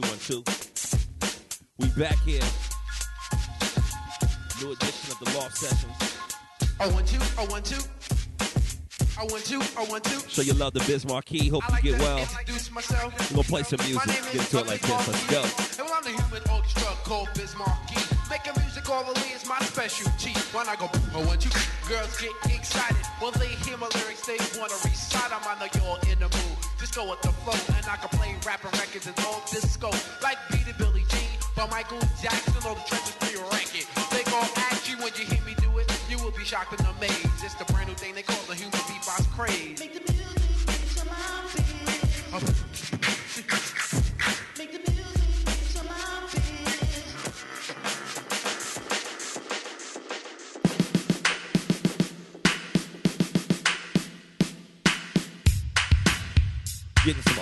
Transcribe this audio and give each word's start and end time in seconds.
212. 0.00 0.44
We 1.78 1.88
back 2.00 2.16
here. 2.20 2.42
New 4.62 4.72
edition 4.72 5.10
of 5.10 5.18
the 5.18 5.30
Loft 5.36 5.56
Sessions. 5.56 6.16
I 6.78 6.86
want 6.86 7.12
you, 7.12 7.18
I 7.36 7.44
want 7.46 7.70
you. 7.70 7.78
I 9.18 9.24
want 9.24 9.50
you, 9.50 9.60
I 9.76 9.84
want 9.90 10.06
you. 10.06 10.20
Show 10.28 10.42
your 10.42 10.54
love 10.54 10.74
to 10.74 10.86
Biz 10.86 11.04
Markie. 11.04 11.48
Hope 11.48 11.68
like 11.68 11.82
you 11.82 11.92
get 11.92 12.00
well. 12.00 12.18
We're 12.18 13.42
gonna 13.42 13.42
play 13.42 13.64
some 13.64 13.80
music. 13.84 14.06
Get 14.06 14.34
into 14.34 14.58
it 14.58 14.66
like 14.68 14.80
this. 14.82 15.08
Let's 15.08 15.26
go. 15.26 15.42
And 15.42 15.90
well, 15.90 15.98
I'm 15.98 16.04
the 16.04 16.22
human 16.22 16.42
orchestra 16.48 16.94
called 17.02 17.28
Biz 17.34 17.56
Markie. 17.56 17.98
Making 18.30 18.54
music 18.62 18.84
is 19.34 19.48
my 19.48 19.58
specialty. 19.66 20.34
When 20.54 20.68
I 20.68 20.76
go, 20.76 20.88
I 21.12 21.24
want 21.26 21.44
you. 21.44 21.50
Girls 21.88 22.20
get 22.20 22.30
excited. 22.54 23.02
When 23.18 23.32
they 23.40 23.48
hear 23.66 23.76
my 23.76 23.88
lyrics, 23.98 24.24
they 24.26 24.38
wanna 24.54 24.78
recite 24.86 25.30
them. 25.30 25.42
I 25.42 25.58
know 25.58 25.66
you're 25.74 26.12
in 26.12 26.20
the 26.20 26.30
mood 26.30 26.47
to 26.88 26.94
show 26.94 27.12
up 27.12 27.22
the 27.22 27.28
flow, 27.28 27.76
and 27.76 27.86
I 27.86 27.96
can 27.96 28.08
play 28.18 28.34
rapping 28.46 28.70
records 28.72 29.06
and 29.06 29.16
old 29.26 29.44
disco 29.50 29.90
like 30.22 30.38
Peter 30.50 30.74
Billy 30.78 31.04
Jean, 31.08 31.38
but 31.56 31.70
Michael 31.70 32.00
Jackson 32.22 32.62
on 32.68 32.76
the 32.76 32.84
trenches 32.86 33.16
to 33.20 33.32
your 33.32 33.44
record. 33.50 33.86
They 34.10 34.24
gon' 34.24 34.48
ask 34.70 34.88
you 34.88 34.96
when 34.98 35.12
you 35.16 35.24
hear 35.24 35.42
me 35.44 35.54
do 35.58 35.78
it, 35.78 35.90
you 36.08 36.18
will 36.18 36.32
be 36.32 36.44
shocked 36.44 36.78
and 36.78 36.88
amazed. 36.96 37.44
It's 37.44 37.54
the 37.54 37.64
brand 37.72 37.88
new 37.88 37.94
thing 37.94 38.14
they 38.14 38.22
call 38.22 38.40
the 38.46 38.54
human 38.54 38.78
beatbox 38.80 39.28
craze. 39.36 40.17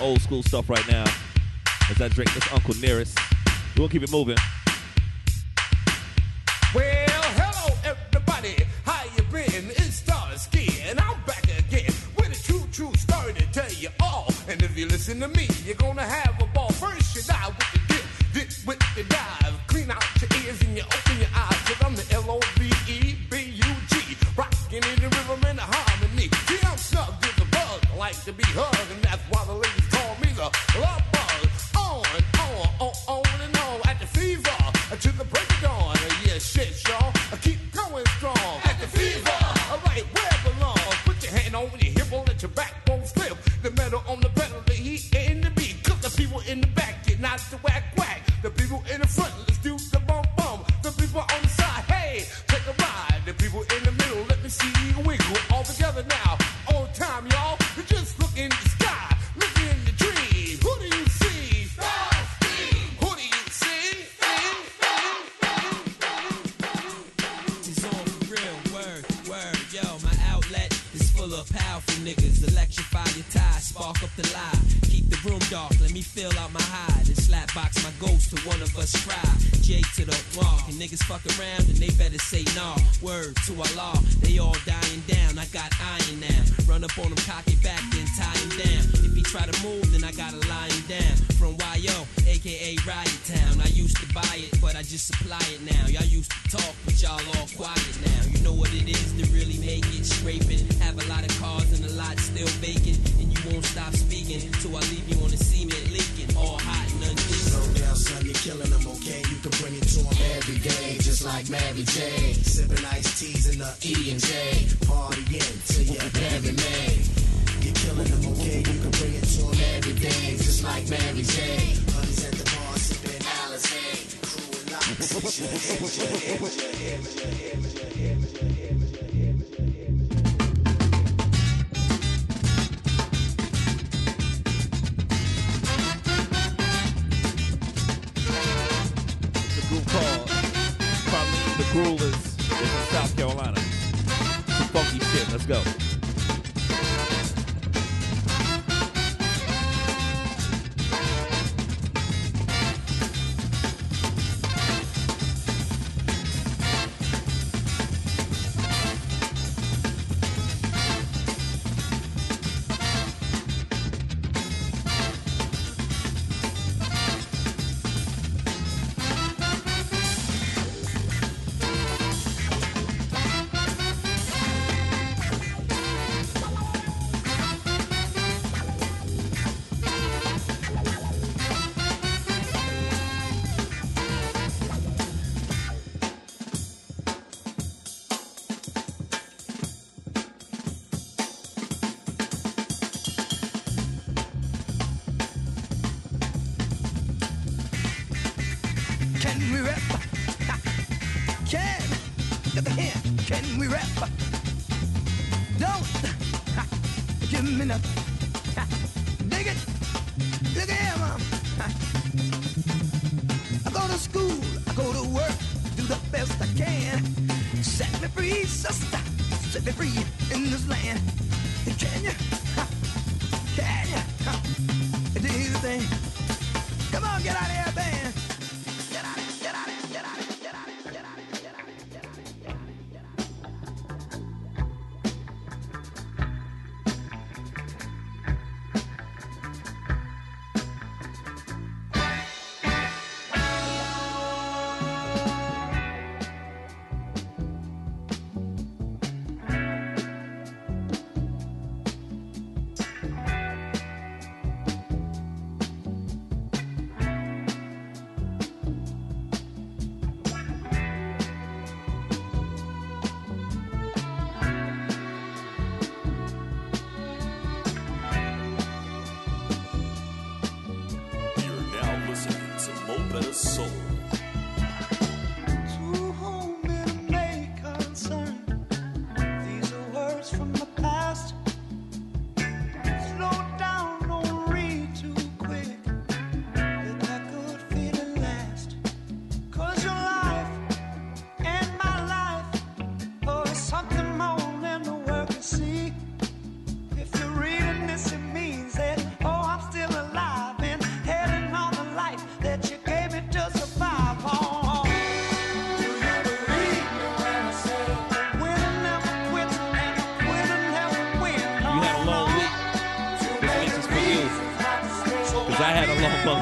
old 0.07 0.21
school 0.21 0.41
stuff 0.41 0.69
right 0.69 0.87
now. 0.87 1.03
As 1.89 2.01
I 2.01 2.07
drink 2.07 2.33
this 2.33 2.51
Uncle 2.53 2.73
Nearest. 2.75 3.17
We'll 3.75 3.89
keep 3.89 4.03
it 4.03 4.11
moving. 4.11 4.37
Well, 6.73 7.23
hello 7.35 7.75
everybody, 7.83 8.63
how 8.85 9.03
you 9.15 9.23
been? 9.23 9.69
It's 9.71 10.01
Starski, 10.01 10.81
and 10.89 10.99
I'm 10.99 11.21
back 11.25 11.43
again 11.43 11.91
with 12.15 12.31
a 12.31 12.43
true, 12.43 12.63
true 12.71 12.93
story 12.95 13.33
to 13.33 13.45
tell 13.51 13.71
you 13.73 13.89
all. 13.99 14.31
And 14.47 14.61
if 14.61 14.77
you 14.77 14.87
listen 14.87 15.19
to 15.19 15.27
me, 15.27 15.47
you're 15.65 15.75
gonna 15.75 16.03
have 16.03 16.26
on 44.07 44.19
the 44.21 44.29
pedal, 44.29 44.61
the 44.65 44.73
heat 44.73 45.15
and 45.15 45.43
the 45.43 45.49
beat. 45.51 45.83
Cause 45.83 45.99
the 46.01 46.11
people 46.21 46.41
in 46.47 46.61
the 46.61 46.67
back 46.67 47.05
get 47.05 47.19
knocked 47.19 47.49
to 47.51 47.57
whack. 47.57 47.96
to 83.47 83.53
Allah. 83.61 84.16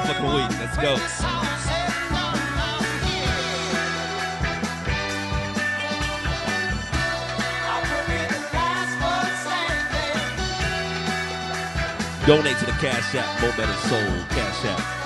Long 0.06 0.34
week. 0.36 0.58
Let's 0.60 0.76
go. 0.76 0.96
Donate 12.24 12.56
to 12.58 12.66
the 12.66 12.72
Cash 12.72 13.16
App, 13.16 13.40
Mo 13.40 13.50
Better 13.56 13.72
Soul 13.88 14.26
Cash 14.30 14.64
App. 14.64 15.05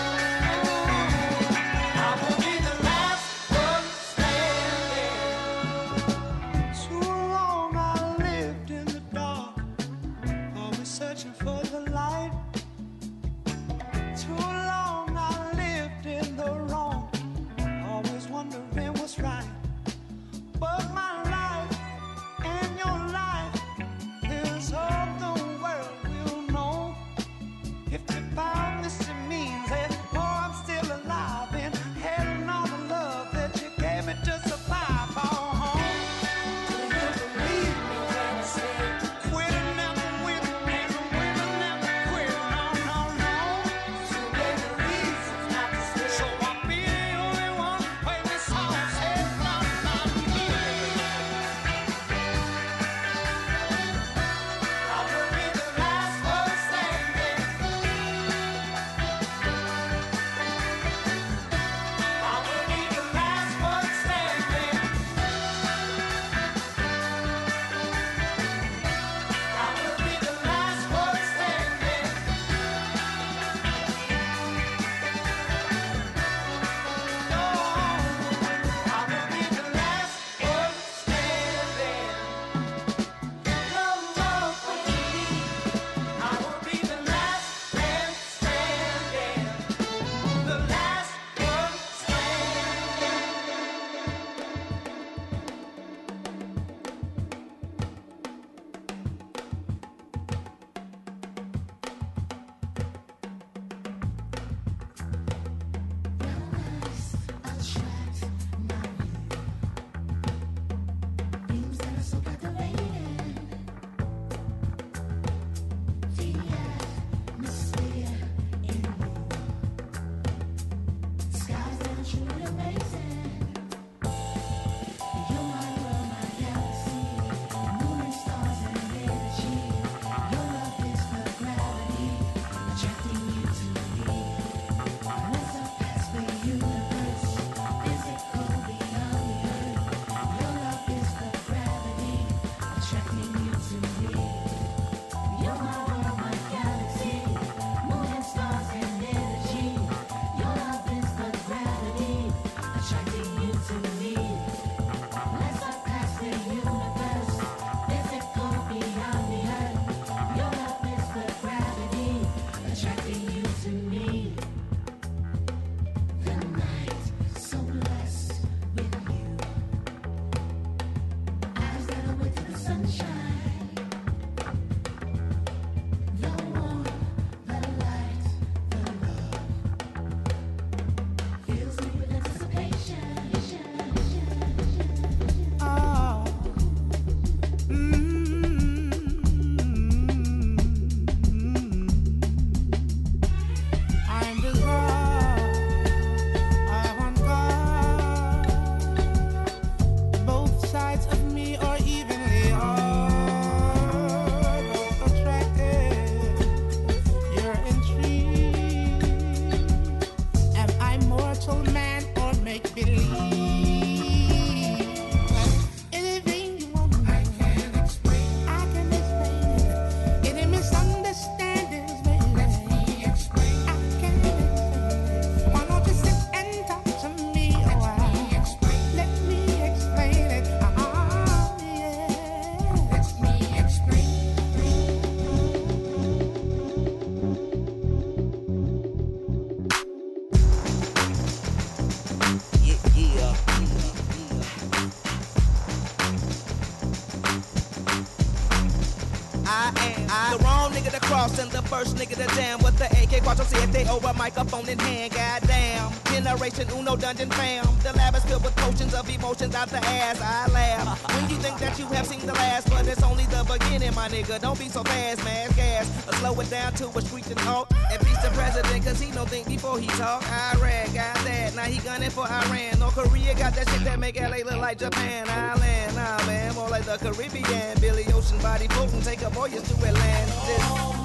First 251.70 251.96
nigga 251.96 252.16
to 252.16 252.36
jam 252.36 252.58
with 252.62 252.76
the 252.76 252.86
AK 253.00 253.22
Quattro 253.22 253.44
they 253.72 253.88
over 253.88 254.08
a 254.08 254.14
microphone 254.14 254.68
in 254.68 254.78
hand. 254.78 255.12
Goddamn, 255.12 255.92
generation 256.12 256.66
Uno 256.76 256.96
dungeon 256.96 257.30
fam. 257.30 257.64
The 257.82 257.92
lab 257.94 258.14
is 258.16 258.24
filled 258.24 258.44
with 258.44 258.54
potions 258.56 258.92
of 258.92 259.08
emotions 259.08 259.54
out 259.54 259.68
the 259.68 259.78
ass. 259.78 260.20
I 260.20 260.50
laugh 260.52 261.14
when 261.14 261.30
you 261.30 261.36
think 261.36 261.58
that 261.58 261.78
you 261.78 261.86
have 261.86 262.06
seen 262.06 262.26
the 262.26 262.34
last, 262.34 262.68
but 262.68 262.86
it's 262.86 263.02
only 263.02 263.24
the 263.26 263.44
beginning, 263.44 263.94
my 263.94 264.08
nigga. 264.08 264.40
Don't 264.40 264.58
be 264.58 264.68
so 264.68 264.82
fast, 264.82 265.24
man. 265.24 265.50
Gas, 265.56 265.88
slow 266.18 266.38
it 266.40 266.50
down 266.50 266.72
to 266.74 266.88
a 266.88 267.00
screeching 267.00 267.38
halt. 267.38 267.72
And 267.92 268.00
peace 268.04 268.22
the 268.22 268.30
president, 268.30 268.84
cause 268.84 269.00
he 269.00 269.10
don't 269.12 269.28
think 269.28 269.46
before 269.46 269.78
he 269.78 269.86
talk. 269.86 270.22
Iraq 270.54 270.92
got 270.92 271.16
that, 271.24 271.54
now 271.54 271.62
he 271.62 271.78
gunning 271.78 272.10
for 272.10 272.26
Iran. 272.28 272.78
North 272.78 272.94
Korea 272.94 273.34
got 273.34 273.54
that 273.54 273.68
shit 273.70 273.84
that 273.84 273.98
make 273.98 274.20
LA 274.20 274.38
look 274.44 274.60
like 274.60 274.78
Japan. 274.78 275.28
Island, 275.30 275.96
nah 275.96 276.26
man, 276.26 276.54
more 276.54 276.68
like 276.68 276.84
the 276.84 276.98
Caribbean. 276.98 277.80
Billy 277.80 278.04
Ocean 278.12 278.38
body 278.38 278.66
floating, 278.68 279.00
take 279.02 279.22
a 279.22 279.30
voyage 279.30 279.62
to 279.62 279.74
Atlantis. 279.86 280.99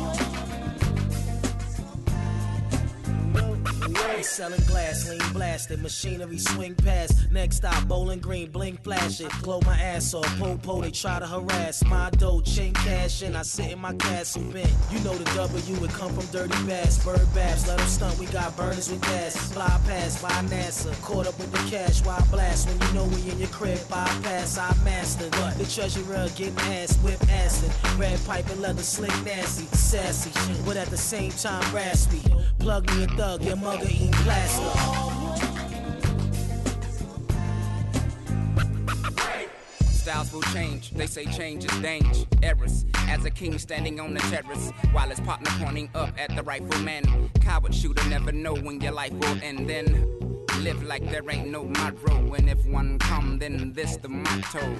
Selling 4.22 4.62
glass, 4.62 5.10
lean 5.10 5.34
blasted, 5.34 5.82
machinery 5.82 6.38
swing 6.38 6.76
past. 6.76 7.32
Next 7.32 7.58
stop, 7.58 7.88
bowling 7.88 8.20
green, 8.20 8.50
blink 8.50 8.84
flash 8.84 9.22
it. 9.22 9.32
Blow 9.44 9.62
my 9.66 9.78
ass 9.80 10.14
off, 10.14 10.26
po 10.40 10.58
po, 10.58 10.82
they 10.82 10.92
try 10.92 11.20
to 11.20 11.28
harass. 11.28 11.84
My 11.86 12.10
dough, 12.12 12.42
chain 12.42 12.74
cash 12.74 13.22
in, 13.22 13.36
I 13.36 13.44
sit 13.44 13.72
in 13.72 13.80
my 13.80 13.94
castle 13.94 14.44
bent. 14.52 14.72
You 14.92 15.00
know 15.00 15.14
the 15.14 15.24
W, 15.36 15.86
it 15.86 15.92
come 15.92 16.14
from 16.14 16.26
dirty 16.32 16.66
bass. 16.66 17.04
Bird 17.04 17.28
baths, 17.34 17.68
let 17.68 17.78
them 17.78 17.88
stunt, 17.88 18.18
we 18.20 18.26
got 18.28 18.56
burners 18.58 18.90
with 18.90 19.02
gas. 19.04 19.38
Fly 19.54 19.80
past 19.86 20.22
by 20.22 20.30
NASA, 20.30 21.00
caught 21.02 21.28
up 21.28 21.38
with 21.38 21.52
the 21.52 21.70
cash, 21.70 22.04
why 22.04 22.22
blast? 22.32 22.68
When 22.68 22.82
you 22.82 22.94
know 22.94 23.06
we 23.06 23.32
in 23.32 23.40
your 23.40 23.50
crib, 23.50 23.80
bypass, 23.90 24.58
I 24.58 24.76
master. 24.84 25.30
What? 25.40 25.58
The 25.58 25.66
treasurer 25.66 26.28
getting 26.36 26.58
ass, 26.74 26.98
whip 26.98 27.22
acid. 27.30 27.72
Red 27.98 28.20
pipe 28.26 28.50
and 28.50 28.62
leather, 28.62 28.84
slick 28.84 29.14
nasty, 29.24 29.66
sassy. 29.78 30.32
But 30.66 30.78
at 30.78 30.88
the 30.88 30.98
same 30.98 31.32
time, 31.32 31.64
raspy. 31.74 32.22
Plug 32.60 32.90
me 32.96 33.04
a 33.04 33.08
thug, 33.08 33.44
your 33.44 33.58
mother 33.58 33.86
eat 33.90 34.05
plastic. 34.12 35.06
Styles 39.92 40.32
will 40.32 40.42
change, 40.54 40.92
they 40.92 41.08
say 41.08 41.26
change 41.26 41.66
is 41.66 41.82
dangerous. 41.82 42.86
As 43.08 43.24
a 43.26 43.30
king 43.30 43.58
standing 43.58 44.00
on 44.00 44.14
the 44.14 44.20
terrace, 44.22 44.72
while 44.92 45.10
his 45.10 45.20
partner 45.20 45.50
pointing 45.60 45.90
up 45.96 46.14
at 46.18 46.36
the 46.36 46.44
rifleman. 46.44 47.30
Coward 47.42 47.74
shooter 47.74 48.08
never 48.10 48.32
know 48.32 48.56
when 48.56 48.82
your 48.82 48.92
life 48.92 49.14
will 49.14 49.38
end. 49.44 49.70
Then 49.70 50.35
live 50.66 50.84
like 50.84 51.08
there 51.12 51.30
ain't 51.30 51.50
no 51.50 51.64
tomorrow. 51.76 52.34
And 52.34 52.50
if 52.50 52.66
one 52.66 52.98
come, 53.00 53.38
then 53.38 53.74
this 53.74 53.98
the 53.98 54.10
motto. 54.10 54.76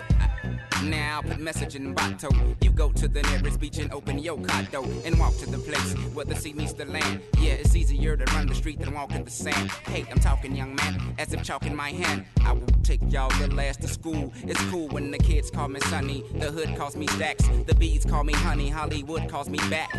Now 0.84 1.22
put 1.22 1.40
message 1.40 1.76
in 1.76 1.94
bottle. 1.94 2.36
You 2.62 2.72
go 2.72 2.90
to 2.92 3.08
the 3.08 3.22
nearest 3.22 3.60
beach 3.60 3.78
and 3.78 3.92
open 3.94 4.18
your 4.20 4.40
condo 4.40 4.84
and 5.06 5.20
walk 5.20 5.38
to 5.38 5.50
the 5.50 5.60
place 5.60 5.94
where 6.14 6.26
the 6.26 6.36
sea 6.36 6.54
meets 6.54 6.74
the 6.74 6.86
land. 6.86 7.22
Yeah, 7.40 7.54
it's 7.54 7.76
easier 7.76 8.18
to 8.18 8.26
run 8.34 8.48
the 8.48 8.56
street 8.56 8.80
than 8.80 8.94
walk 8.94 9.14
in 9.14 9.24
the 9.24 9.32
sand. 9.32 9.70
Hey, 9.94 10.06
I'm 10.12 10.20
talking, 10.20 10.56
young 10.56 10.76
man, 10.76 11.16
as 11.20 11.34
if 11.34 11.44
chalk 11.44 11.66
in 11.66 11.76
my 11.76 11.92
hand. 11.92 12.26
I 12.44 12.54
will 12.54 12.68
take 12.84 13.02
y'all 13.10 13.30
the 13.40 13.54
last 13.54 13.82
to 13.82 13.88
school. 13.88 14.34
It's 14.44 14.62
cool 14.72 14.88
when 14.90 15.12
the 15.12 15.20
kids 15.20 15.52
call 15.52 15.68
me 15.68 15.80
Sonny. 15.82 16.24
The 16.36 16.52
hood 16.52 16.76
calls 16.76 16.96
me 16.96 17.08
Stacks. 17.08 17.48
The 17.68 17.76
bees 17.76 18.06
call 18.06 18.24
me 18.24 18.34
Honey. 18.34 18.70
Hollywood 18.70 19.30
calls 19.30 19.50
me 19.50 19.60
back. 19.70 19.92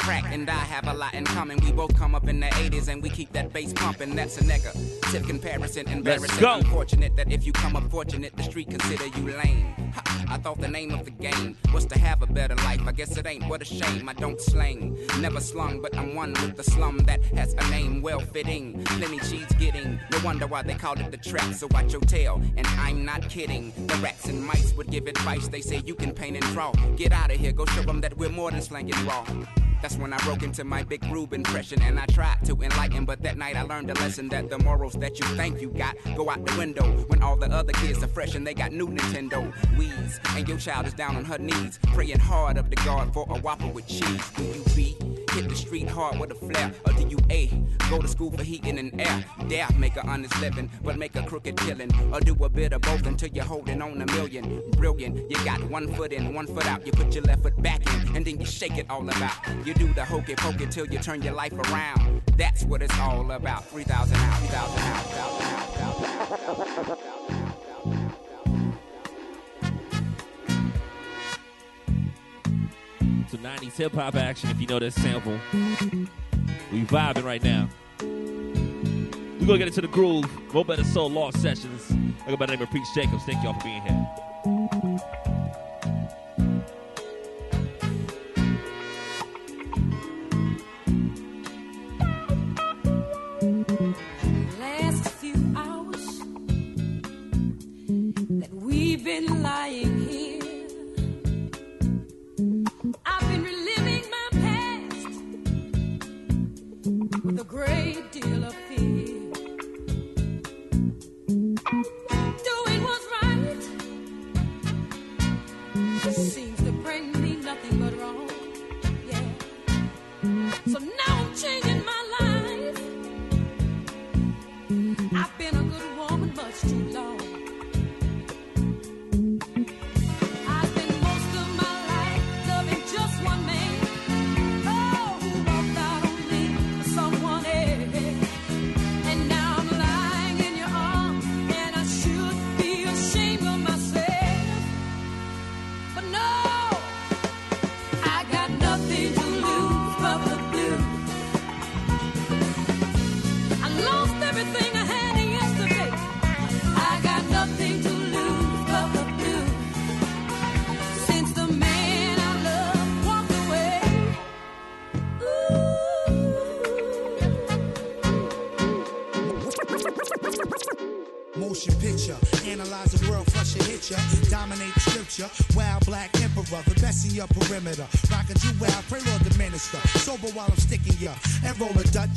Crack 0.00 0.24
and 0.32 0.48
I 0.48 0.54
have 0.54 0.88
a 0.88 0.94
lot 0.94 1.12
in 1.12 1.24
common. 1.24 1.58
We 1.58 1.72
both 1.72 1.94
come 1.94 2.14
up 2.14 2.26
in 2.26 2.40
the 2.40 2.46
80s 2.46 2.88
and 2.88 3.02
we 3.02 3.10
keep 3.10 3.32
that 3.32 3.52
bass 3.52 3.72
pumping. 3.74 4.16
That's 4.16 4.38
a 4.38 4.44
negative 4.46 5.26
comparison. 5.26 5.86
Embarrassing. 5.88 6.40
go. 6.40 6.54
Unfortunate 6.54 7.14
that 7.16 7.30
if 7.30 7.44
you 7.44 7.52
come 7.52 7.76
up 7.76 7.90
fortunate, 7.90 8.34
the 8.34 8.42
street 8.42 8.70
consider 8.70 9.06
you 9.08 9.36
lame. 9.36 9.74
Ha, 9.92 10.24
I 10.30 10.38
thought 10.38 10.58
the 10.58 10.68
name 10.68 10.92
of 10.92 11.04
the 11.04 11.10
game 11.10 11.56
was 11.74 11.84
to 11.86 11.98
have 11.98 12.22
a 12.22 12.26
better 12.26 12.54
life. 12.56 12.80
I 12.86 12.92
guess 12.92 13.16
it 13.18 13.26
ain't. 13.26 13.46
What 13.46 13.60
a 13.60 13.64
shame. 13.66 14.08
I 14.08 14.14
don't 14.14 14.40
slang. 14.40 14.96
Never 15.20 15.40
slung, 15.40 15.82
but 15.82 15.94
I'm 15.96 16.14
one 16.14 16.32
with 16.32 16.56
the 16.56 16.64
slum 16.64 16.98
that 17.00 17.22
has 17.36 17.54
a 17.54 17.70
name 17.70 18.00
well 18.00 18.20
fitting. 18.20 18.82
Plenty 18.84 19.18
cheese 19.20 19.52
getting. 19.58 20.00
No 20.12 20.18
wonder 20.24 20.46
why 20.46 20.62
they 20.62 20.74
called 20.74 21.00
it 21.00 21.10
the 21.10 21.18
trap. 21.18 21.52
So 21.52 21.68
watch 21.72 21.92
your 21.92 22.02
tail. 22.02 22.40
And 22.56 22.66
I'm 22.66 23.04
not 23.04 23.28
kidding. 23.28 23.72
The 23.86 23.96
rats 23.96 24.26
and 24.26 24.42
mice 24.42 24.72
would 24.76 24.90
give 24.90 25.06
advice. 25.06 25.48
They 25.48 25.60
say 25.60 25.82
you 25.84 25.94
can 25.94 26.12
paint 26.12 26.36
and 26.36 26.46
draw. 26.54 26.72
Get 26.96 27.12
out 27.12 27.30
of 27.30 27.38
here. 27.38 27.52
Go 27.52 27.66
show 27.66 27.82
them 27.82 28.00
that 28.00 28.16
we're 28.16 28.30
more 28.30 28.50
than 28.50 28.62
slang 28.62 28.90
and 28.90 29.02
raw. 29.02 29.24
That's 29.82 29.96
when 29.96 30.12
I 30.12 30.18
broke 30.18 30.42
into 30.42 30.62
my 30.64 30.82
big 30.82 31.00
groove 31.00 31.32
impression 31.32 31.80
and 31.82 31.98
I 31.98 32.06
tried 32.06 32.44
to 32.44 32.52
enlighten, 32.60 33.04
but 33.04 33.22
that 33.22 33.38
night 33.38 33.56
I 33.56 33.62
learned 33.62 33.90
a 33.90 33.94
lesson 33.94 34.28
that 34.28 34.50
the 34.50 34.58
morals 34.58 34.92
that 34.94 35.18
you 35.18 35.26
think 35.36 35.60
you 35.60 35.70
got 35.70 35.96
go 36.16 36.28
out 36.28 36.44
the 36.44 36.56
window 36.58 36.84
when 37.08 37.22
all 37.22 37.36
the 37.36 37.50
other 37.50 37.72
kids 37.72 38.02
are 38.02 38.08
fresh 38.08 38.34
and 38.34 38.46
they 38.46 38.54
got 38.54 38.72
new 38.72 38.88
Nintendo 38.88 39.52
Wii's 39.76 40.20
and 40.36 40.46
your 40.46 40.58
child 40.58 40.86
is 40.86 40.92
down 40.92 41.16
on 41.16 41.24
her 41.24 41.38
knees 41.38 41.78
praying 41.94 42.18
hard 42.18 42.58
up 42.58 42.68
to 42.68 42.76
God 42.84 43.12
for 43.14 43.26
a 43.30 43.38
Whopper 43.40 43.68
with 43.68 43.86
cheese. 43.86 44.30
Do 44.36 44.44
you 44.44 44.64
B 44.76 44.96
hit 45.32 45.48
the 45.48 45.54
street 45.54 45.88
hard 45.88 46.18
with 46.18 46.32
a 46.32 46.34
flair, 46.34 46.72
or 46.86 46.92
do 46.92 47.06
you 47.08 47.18
A 47.30 47.46
go 47.88 47.98
to 47.98 48.08
school 48.08 48.30
for 48.32 48.42
heating 48.42 48.78
and 48.78 49.00
air? 49.00 49.24
Dare 49.48 49.68
make 49.78 49.96
a 49.96 50.06
honest 50.06 50.38
living, 50.40 50.70
but 50.82 50.96
make 50.98 51.14
a 51.16 51.22
crooked 51.22 51.56
killing, 51.56 51.90
or 52.12 52.20
do 52.20 52.34
a 52.44 52.48
bit 52.48 52.72
of 52.72 52.80
both 52.82 53.06
until 53.06 53.28
you're 53.28 53.44
holding 53.44 53.80
on 53.80 54.02
a 54.02 54.06
million. 54.06 54.62
Brilliant, 54.72 55.30
you 55.30 55.44
got 55.44 55.62
one 55.70 55.92
foot 55.94 56.12
in, 56.12 56.34
one 56.34 56.46
foot 56.46 56.66
out. 56.66 56.84
You 56.86 56.92
put 56.92 57.14
your 57.14 57.24
left 57.24 57.42
foot 57.42 57.60
back 57.62 57.80
in, 57.94 58.16
and 58.16 58.24
then 58.24 58.40
you 58.40 58.46
shake 58.46 58.76
it 58.76 58.86
all 58.90 59.08
about. 59.08 59.36
You 59.64 59.69
do 59.74 59.92
the 59.94 60.04
hokey 60.04 60.34
pokey 60.36 60.66
till 60.66 60.86
you 60.86 60.98
turn 60.98 61.22
your 61.22 61.34
life 61.34 61.52
around. 61.52 62.22
That's 62.36 62.64
what 62.64 62.82
it's 62.82 62.98
all 62.98 63.30
about. 63.32 63.66
3,000 63.68 64.16
out, 64.16 64.38
3,000 64.38 64.82
out, 64.82 65.06
3,000 65.06 65.46
out, 65.46 65.74
3,000 65.74 66.92
out. 66.92 66.98
So 73.30 73.36
90s 73.36 73.76
hip 73.76 73.92
hop 73.92 74.16
action, 74.16 74.50
if 74.50 74.60
you 74.60 74.66
know 74.66 74.80
this 74.80 74.94
sample. 74.96 75.38
We 76.72 76.84
vibing 76.84 77.24
right 77.24 77.42
now. 77.42 77.68
We're 78.00 79.46
gonna 79.46 79.58
get 79.58 79.68
into 79.68 79.80
the 79.80 79.88
groove. 79.88 80.28
Mo 80.52 80.64
Better 80.64 80.84
Soul 80.84 81.10
Loft 81.10 81.38
Sessions. 81.38 81.92
I 82.26 82.30
go 82.30 82.36
by 82.36 82.46
the 82.46 82.54
name 82.54 82.62
of 82.62 82.70
Preach 82.70 82.86
Jacobs. 82.94 83.24
Thank 83.24 83.42
y'all 83.44 83.54
for 83.54 83.64
being 83.64 83.82
here. 83.82 85.09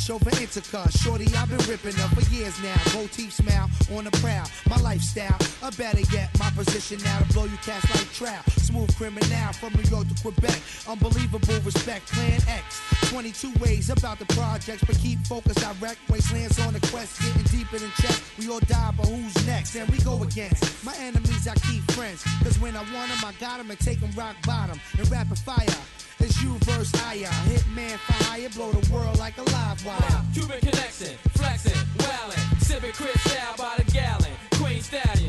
Dutch 0.04 0.16
over 0.16 0.30
Intercar. 0.32 0.92
Shorty, 1.02 1.28
I've 1.36 1.50
been 1.50 1.66
ripping 1.70 2.00
up 2.02 2.10
for 2.12 2.22
years 2.34 2.54
now. 2.62 2.76
Motif 2.94 3.34
smile 3.34 3.70
on 3.96 4.06
the 4.06 4.12
prowl. 4.12 4.46
My 4.70 4.78
lifestyle, 4.78 5.38
or 5.62 5.72
better 5.72 6.02
yet, 6.14 6.30
my 6.40 6.50
position 6.52 7.00
now 7.04 7.20
to 7.20 7.34
blow 7.34 7.46
you 7.46 7.58
cast 7.64 7.90
like 7.96 8.12
trout. 8.12 8.44
Smooth 8.52 8.96
criminal 8.98 9.54
from 9.54 9.74
New 9.74 9.90
York 9.90 10.08
to 10.08 10.22
Quebec. 10.22 10.60
Unbelievable 10.88 11.60
respect, 11.64 12.12
Plan 12.12 12.40
X. 12.48 12.82
22 13.10 13.54
ways 13.60 13.90
about 13.90 14.20
the 14.20 14.26
projects, 14.34 14.84
but 14.84 14.98
keep 14.98 15.20
focused 15.28 15.60
direct. 15.60 16.00
Wastelands 16.10 16.60
on 16.60 16.74
the 16.74 16.80
quest, 16.88 17.22
getting 17.22 17.44
deeper 17.44 17.78
than 17.78 17.92
check. 18.02 18.20
We 18.38 18.50
all 18.50 18.60
die, 18.62 18.92
but 18.98 19.08
who's 19.08 19.48
next? 19.48 19.76
And 19.76 19.90
we 19.90 19.98
go 20.00 20.22
against 20.24 20.84
my 20.84 20.96
enemies, 20.98 21.48
I 21.48 21.56
keep 21.56 21.84
friends. 21.92 22.24
Cause 22.44 22.60
when 22.60 22.76
I 22.76 22.82
want 22.94 23.10
them, 23.12 23.24
I 23.26 23.34
got 23.40 23.58
them 23.58 23.72
and 23.72 23.80
take 23.80 24.00
them 24.00 24.12
rock 24.16 24.36
bottom. 24.46 24.80
And 24.98 25.10
rapid 25.12 25.40
fire. 25.40 25.82
It's 26.20 26.42
you 26.42 26.54
versus 26.64 26.94
I, 27.04 27.18
Hitman 27.50 27.98
for 27.98 28.24
hire, 28.26 28.50
blow 28.50 28.72
the 28.72 28.94
world 28.94 29.20
like 29.20 29.38
a 29.38 29.44
live 29.44 29.86
wire. 29.86 30.22
Cuban 30.34 30.60
connection, 30.60 31.18
flexing, 31.36 31.74
wildin', 31.98 32.62
sipping 32.62 32.94
Chris 32.94 33.20
style 33.22 33.56
by 33.58 33.76
the 33.78 33.92
gallon. 33.92 34.32
Queen 34.52 34.82
stallions, 34.82 35.23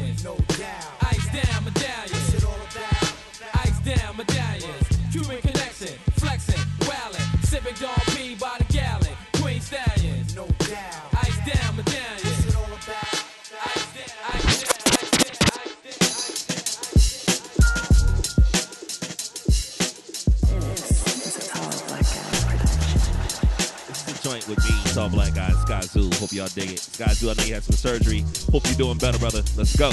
Hope 26.25 26.33
y'all 26.33 26.49
dig 26.55 26.71
it. 26.71 26.89
Guys, 26.99 27.21
do 27.21 27.29
I 27.29 27.35
know 27.35 27.45
you 27.45 27.53
had 27.53 27.65
some 27.65 27.77
surgery. 27.77 28.25
Hope 28.51 28.65
you're 28.65 28.77
doing 28.77 28.97
better, 28.97 29.19
brother. 29.19 29.43
Let's 29.59 29.77
go. 29.77 29.91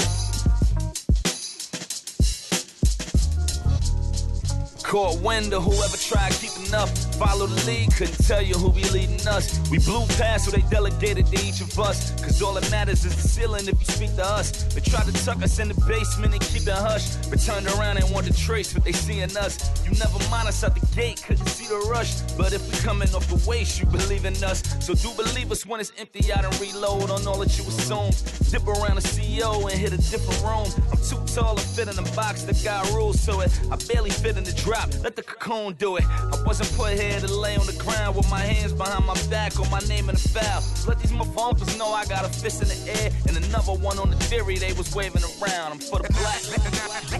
Caught 4.82 5.20
wind 5.20 5.52
whoever 5.52 5.96
tried 5.98 6.32
keeping 6.32 6.72
up. 6.72 6.88
Follow 7.22 7.46
the 7.46 7.66
lead, 7.66 7.94
couldn't 7.94 8.26
tell 8.26 8.42
you 8.42 8.54
who 8.54 8.72
be 8.72 8.82
leading 8.90 9.28
us. 9.28 9.46
We 9.70 9.78
blew 9.78 10.04
past 10.18 10.48
what 10.48 10.56
they 10.56 10.68
delegated 10.68 11.26
to 11.26 11.38
each 11.46 11.60
of 11.60 11.78
us. 11.78 12.10
Cause 12.20 12.42
all 12.42 12.54
that 12.54 12.68
matters 12.68 13.04
is 13.04 13.14
the 13.14 13.28
ceiling 13.28 13.68
if 13.68 13.78
you 13.78 13.86
speak 13.86 14.16
to 14.16 14.26
us. 14.26 14.50
They 14.74 14.80
tried 14.80 15.06
to 15.06 15.12
tuck 15.24 15.40
us 15.40 15.60
in 15.60 15.68
the 15.68 15.74
basement 15.86 16.32
and 16.34 16.42
keep 16.42 16.66
it 16.66 16.74
hush. 16.74 17.14
But 17.30 17.38
turned 17.38 17.68
around 17.68 17.98
and 17.98 18.12
want 18.12 18.26
to 18.26 18.34
trace 18.34 18.74
what 18.74 18.82
they 18.82 18.90
see 18.90 19.20
in 19.20 19.36
us. 19.36 19.54
You 19.84 19.92
never 19.92 20.18
mind 20.30 20.48
us 20.48 20.64
out 20.64 20.74
the 20.74 20.84
gate, 20.96 21.22
couldn't 21.24 21.46
see 21.46 21.68
the 21.68 21.78
rush. 21.88 22.22
But 22.36 22.52
if 22.52 22.62
we 22.68 22.76
coming 22.78 23.14
off 23.14 23.28
the 23.28 23.40
waste, 23.48 23.78
you 23.78 23.86
believe 23.86 24.24
in 24.24 24.34
us. 24.42 24.60
So 24.84 24.94
do 24.94 25.14
believe 25.14 25.52
us 25.52 25.64
when 25.64 25.78
it's 25.78 25.92
empty 25.98 26.32
out 26.32 26.44
and 26.44 26.60
reload 26.60 27.08
on 27.10 27.24
all 27.28 27.38
that 27.38 27.56
you 27.56 27.62
assume. 27.68 28.10
Dip 28.50 28.66
around 28.66 28.96
the 28.96 29.06
CEO 29.06 29.70
and 29.70 29.78
hit 29.78 29.92
a 29.92 30.02
different 30.10 30.42
room. 30.42 30.66
I'm 30.90 30.98
too 30.98 31.22
tall 31.32 31.54
to 31.54 31.62
fit 31.62 31.86
in 31.86 31.94
the 31.94 32.10
box, 32.16 32.42
the 32.42 32.54
guy 32.64 32.82
rules 32.92 33.24
to 33.26 33.38
it. 33.40 33.50
I 33.70 33.76
barely 33.86 34.10
fit 34.10 34.36
in 34.36 34.42
the 34.42 34.52
drop, 34.52 34.88
let 35.04 35.14
the 35.14 35.22
cocoon 35.22 35.74
do 35.74 35.96
it. 35.96 36.04
I 36.04 36.42
wasn't 36.44 36.72
put 36.76 36.98
here 36.98 37.11
to 37.20 37.34
lay 37.34 37.56
on 37.56 37.66
the 37.66 37.72
ground 37.74 38.16
with 38.16 38.30
my 38.30 38.40
hands 38.40 38.72
behind 38.72 39.04
my 39.06 39.20
back 39.28 39.58
or 39.58 39.68
my 39.70 39.80
name 39.80 40.08
in 40.08 40.14
the 40.14 40.28
foul. 40.28 40.62
Let 40.86 40.98
these 41.00 41.12
motherfuckers 41.12 41.78
know 41.78 41.92
I 41.92 42.04
got 42.06 42.24
a 42.24 42.28
fist 42.28 42.62
in 42.62 42.68
the 42.68 43.00
air 43.00 43.10
and 43.28 43.36
another 43.36 43.72
one 43.72 43.98
on 43.98 44.10
the 44.10 44.16
theory 44.16 44.56
they 44.56 44.72
was 44.72 44.94
waving 44.94 45.22
around. 45.22 45.72
I'm 45.72 45.78
for 45.78 45.98
the 45.98 46.12
black. 46.14 46.40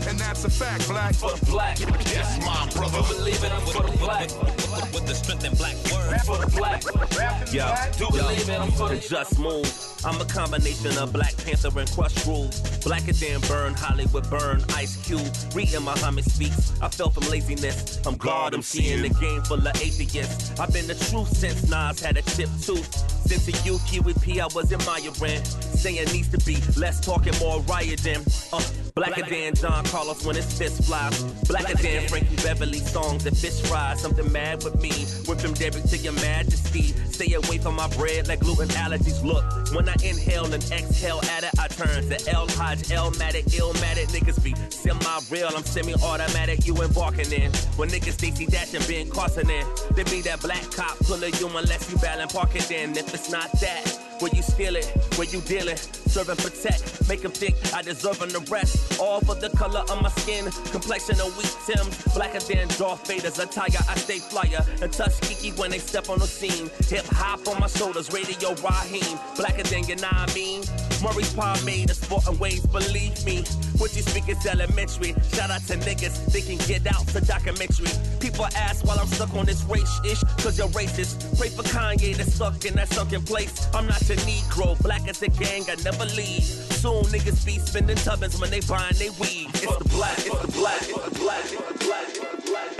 And 0.09 0.19
that's 0.19 0.45
a 0.45 0.51
fact, 0.51 0.89
black. 0.89 1.15
For 1.15 1.37
the 1.37 1.47
black. 1.47 1.79
Yes, 1.81 2.39
my 2.45 2.69
brother. 2.75 3.03
Believe 3.15 3.43
it, 3.45 3.53
I'm 3.53 3.61
for 3.67 3.83
the 3.83 3.97
black. 3.99 4.62
With 4.93 5.07
the 5.07 5.15
strength 5.15 5.45
in 5.45 5.55
black 5.55 5.77
words. 5.93 6.27
The. 6.27 7.53
Yo, 7.53 7.75
Do 7.99 8.11
believe 8.17 8.49
it, 8.49 8.61
I'm 8.61 8.71
for 8.73 8.95
just 8.97 9.39
move. 9.39 9.67
I'm 10.05 10.21
a 10.21 10.25
combination 10.25 10.99
of 10.99 11.13
Black 11.13 11.37
Panther 11.45 11.69
and 11.79 11.89
Krush 11.89 12.25
Groove. 12.25 12.51
Blacker 12.83 13.13
than 13.13 13.41
Burn, 13.43 13.75
Hollywood 13.75 14.29
Burn, 14.29 14.63
Ice 14.75 14.97
Cube. 15.07 15.23
Reading 15.55 15.83
Muhammad 15.83 16.25
speaks. 16.25 16.73
I 16.81 16.89
fell 16.89 17.11
from 17.11 17.29
laziness. 17.31 18.05
I'm 18.07 18.17
God, 18.17 18.55
I'm 18.55 18.63
seeing 18.63 19.03
the 19.03 19.11
game 19.11 19.43
full 19.43 19.65
of 19.65 19.77
atheists. 19.77 20.59
I've 20.59 20.73
been 20.73 20.89
the 20.89 20.95
truth 20.95 21.29
since 21.29 21.69
Nas 21.69 22.01
had 22.01 22.17
a 22.17 22.23
chip 22.23 22.49
tooth. 22.61 22.93
Since 23.27 23.49
a 23.49 23.65
youth, 23.65 23.87
Kiwi 23.89 24.15
P, 24.21 24.41
I 24.41 24.47
was 24.55 24.73
admiring. 24.73 25.45
Saying 25.45 26.07
needs 26.13 26.29
to 26.31 26.39
be 26.39 26.57
less 26.79 27.01
talking, 27.01 27.33
more 27.39 27.61
rioting. 27.63 28.25
Uh, 28.53 28.63
blacker 28.95 29.23
than 29.29 29.55
John 29.55 29.85
Carlos 29.85 30.25
when 30.25 30.37
his 30.37 30.53
fist 30.59 30.85
flies. 30.85 31.23
Blacker 31.49 31.77
than 31.77 32.09
Frankie 32.09 32.37
Beverly 32.37 32.79
songs 32.79 33.25
and 33.27 33.37
fish 33.37 33.61
fries. 33.63 34.01
Something 34.01 34.31
mad 34.33 34.65
with 34.65 34.72
me. 34.81 35.07
Went 35.27 35.41
from 35.41 35.55
Derek 35.55 35.85
to 35.85 35.97
your 35.97 36.13
majesty. 36.15 36.95
Stay 37.11 37.35
away 37.35 37.59
from 37.59 37.77
my 37.77 37.89
bread 37.89 38.29
like 38.29 38.41
gluten 38.41 38.69
allergies. 38.69 39.23
Look, 39.23 39.45
when 39.75 39.89
I 39.89 39.95
inhale 40.03 40.53
and 40.53 40.63
exhale 40.73 41.21
at 41.37 41.45
it, 41.45 41.51
I 41.59 41.69
turn 41.69 42.09
to 42.09 42.31
L 42.31 42.47
Hodge, 42.51 42.91
L-matic, 42.91 43.45
illmatic. 43.55 44.09
Niggas 44.11 44.43
be 44.43 44.55
semi-real, 44.71 45.51
I'm 45.55 45.65
semi-automatic. 45.65 46.67
You 46.67 46.75
embarking 46.83 47.33
in. 47.33 47.53
When 47.77 47.89
niggas 47.89 48.15
Stacy 48.15 48.47
Dash 48.47 48.75
and 48.75 48.87
Ben 48.87 49.09
in. 49.51 49.67
They 49.95 50.05
be 50.05 50.21
that 50.23 50.41
black 50.41 50.71
cop, 50.71 50.99
pull 51.01 51.23
a 51.23 51.29
you 51.29 51.49
unless 51.49 51.91
you 51.91 51.99
ballin' 51.99 52.29
park 52.29 52.55
it 52.55 52.71
in. 52.71 52.97
If 52.97 53.15
it's 53.15 53.31
not 53.31 53.51
that, 53.61 54.12
where 54.23 54.31
you 54.33 54.43
steal 54.43 54.77
it, 54.77 54.87
where 55.17 55.27
you 55.27 55.41
dealing, 55.41 55.77
serve 55.77 56.29
and 56.29 56.39
protect, 56.39 57.09
make 57.09 57.23
them 57.23 57.33
think 57.33 57.57
I 57.75 57.83
deserve 57.83 58.23
an 58.23 58.31
arrest. 58.37 59.01
All 59.01 59.21
for 59.21 59.35
the 59.35 59.51
color 59.51 59.81
of 59.81 60.01
my 60.01 60.11
skin, 60.11 60.49
complexion 60.71 61.21
of 61.21 61.37
weak 61.37 61.51
Tims, 61.67 62.15
blacker 62.15 62.39
than 62.39 62.69
Darth 62.79 63.07
Vader's 63.09 63.41
attire. 63.41 63.67
I 63.89 63.97
stay 63.97 64.21
flyer 64.21 64.65
and 64.81 64.93
touch 64.93 65.21
Kiki 65.23 65.51
when 65.59 65.73
they 65.73 65.79
step 65.79 66.09
on 66.09 66.21
the 66.21 66.27
scene. 66.27 66.71
Hip 66.89 67.05
hop 67.07 67.49
on 67.49 67.59
my 67.59 67.67
shoulders, 67.67 68.13
radio 68.13 68.55
Raheem, 68.63 69.19
blacker 69.37 69.65
than 69.65 69.89
you 69.89 69.97
know 69.97 70.07
what 70.07 70.31
I 70.31 70.35
mean. 70.35 70.63
Murray's 71.03 71.35
pomade, 71.35 71.89
the 71.89 71.95
sport 71.95 72.29
and 72.29 72.39
ways, 72.39 72.65
believe 72.67 73.27
me. 73.27 73.43
What 73.79 73.97
you 73.97 74.03
speak 74.03 74.29
is 74.29 74.47
elementary. 74.47 75.15
Shout 75.35 75.51
out 75.51 75.63
to 75.67 75.75
niggas, 75.79 76.27
they 76.33 76.43
can 76.43 76.59
get 76.69 76.87
out 76.95 77.05
the 77.09 77.21
documentary. 77.23 77.91
People 78.21 78.47
ask 78.55 78.85
while 78.87 79.01
I'm 79.01 79.09
stuck 79.09 79.35
on 79.35 79.47
this 79.47 79.65
race 79.65 80.01
ish, 80.05 80.23
cause 80.45 80.57
you're 80.57 80.69
racist. 80.69 81.37
Pray 81.37 81.49
for 81.49 81.65
Kanye 81.65 82.17
that's 82.17 82.35
stuck 82.35 82.65
in 82.65 82.75
that 82.75 82.89
sunken 82.89 83.23
place. 83.25 83.67
I'm 83.75 83.87
not 83.89 84.01
your 84.13 84.21
Negro, 84.27 84.79
black 84.83 85.09
as 85.09 85.23
a 85.23 85.29
gang, 85.29 85.65
I 85.71 85.77
never 85.83 86.05
leave. 86.05 86.45
Soon 86.45 87.05
niggas 87.05 87.47
be 87.47 87.59
spending 87.59 87.97
tubbins 87.97 88.39
when 88.39 88.51
they 88.51 88.61
buying 88.61 88.95
they 88.99 89.09
weed. 89.11 89.49
It's 89.55 89.77
the 89.77 89.89
black, 89.89 90.19
it's 90.19 90.29
the 90.29 90.49
black, 90.53 90.83
it's 90.83 90.93
the 90.93 91.19
black, 91.19 91.45
it's 91.45 91.53
the 91.53 91.75
black, 91.85 92.09
it's 92.09 92.19
the 92.19 92.41
black, 92.51 92.71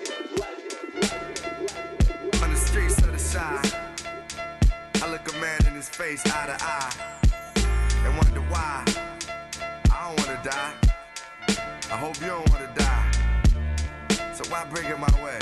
it's 0.00 0.08
the 0.08 0.28
black. 2.30 2.42
On 2.42 2.50
the 2.50 2.56
streets 2.56 2.98
of 2.98 3.12
the 3.12 3.18
side, 3.18 3.74
I 5.02 5.10
look 5.10 5.30
a 5.34 5.38
man 5.38 5.60
in 5.66 5.74
his 5.74 5.88
face 5.88 6.22
eye 6.26 6.46
to 6.46 6.56
eye 6.64 6.92
and 8.04 8.16
wonder 8.16 8.40
why. 8.48 8.84
I 9.90 10.08
don't 10.08 10.26
wanna 10.26 10.40
die. 10.42 10.72
I 11.90 11.96
hope 11.96 12.18
you 12.20 12.28
don't 12.28 12.48
wanna 12.50 12.72
die. 12.74 13.10
So 14.34 14.44
why 14.50 14.64
bring 14.70 14.86
it 14.86 14.98
my 14.98 15.12
way? 15.22 15.38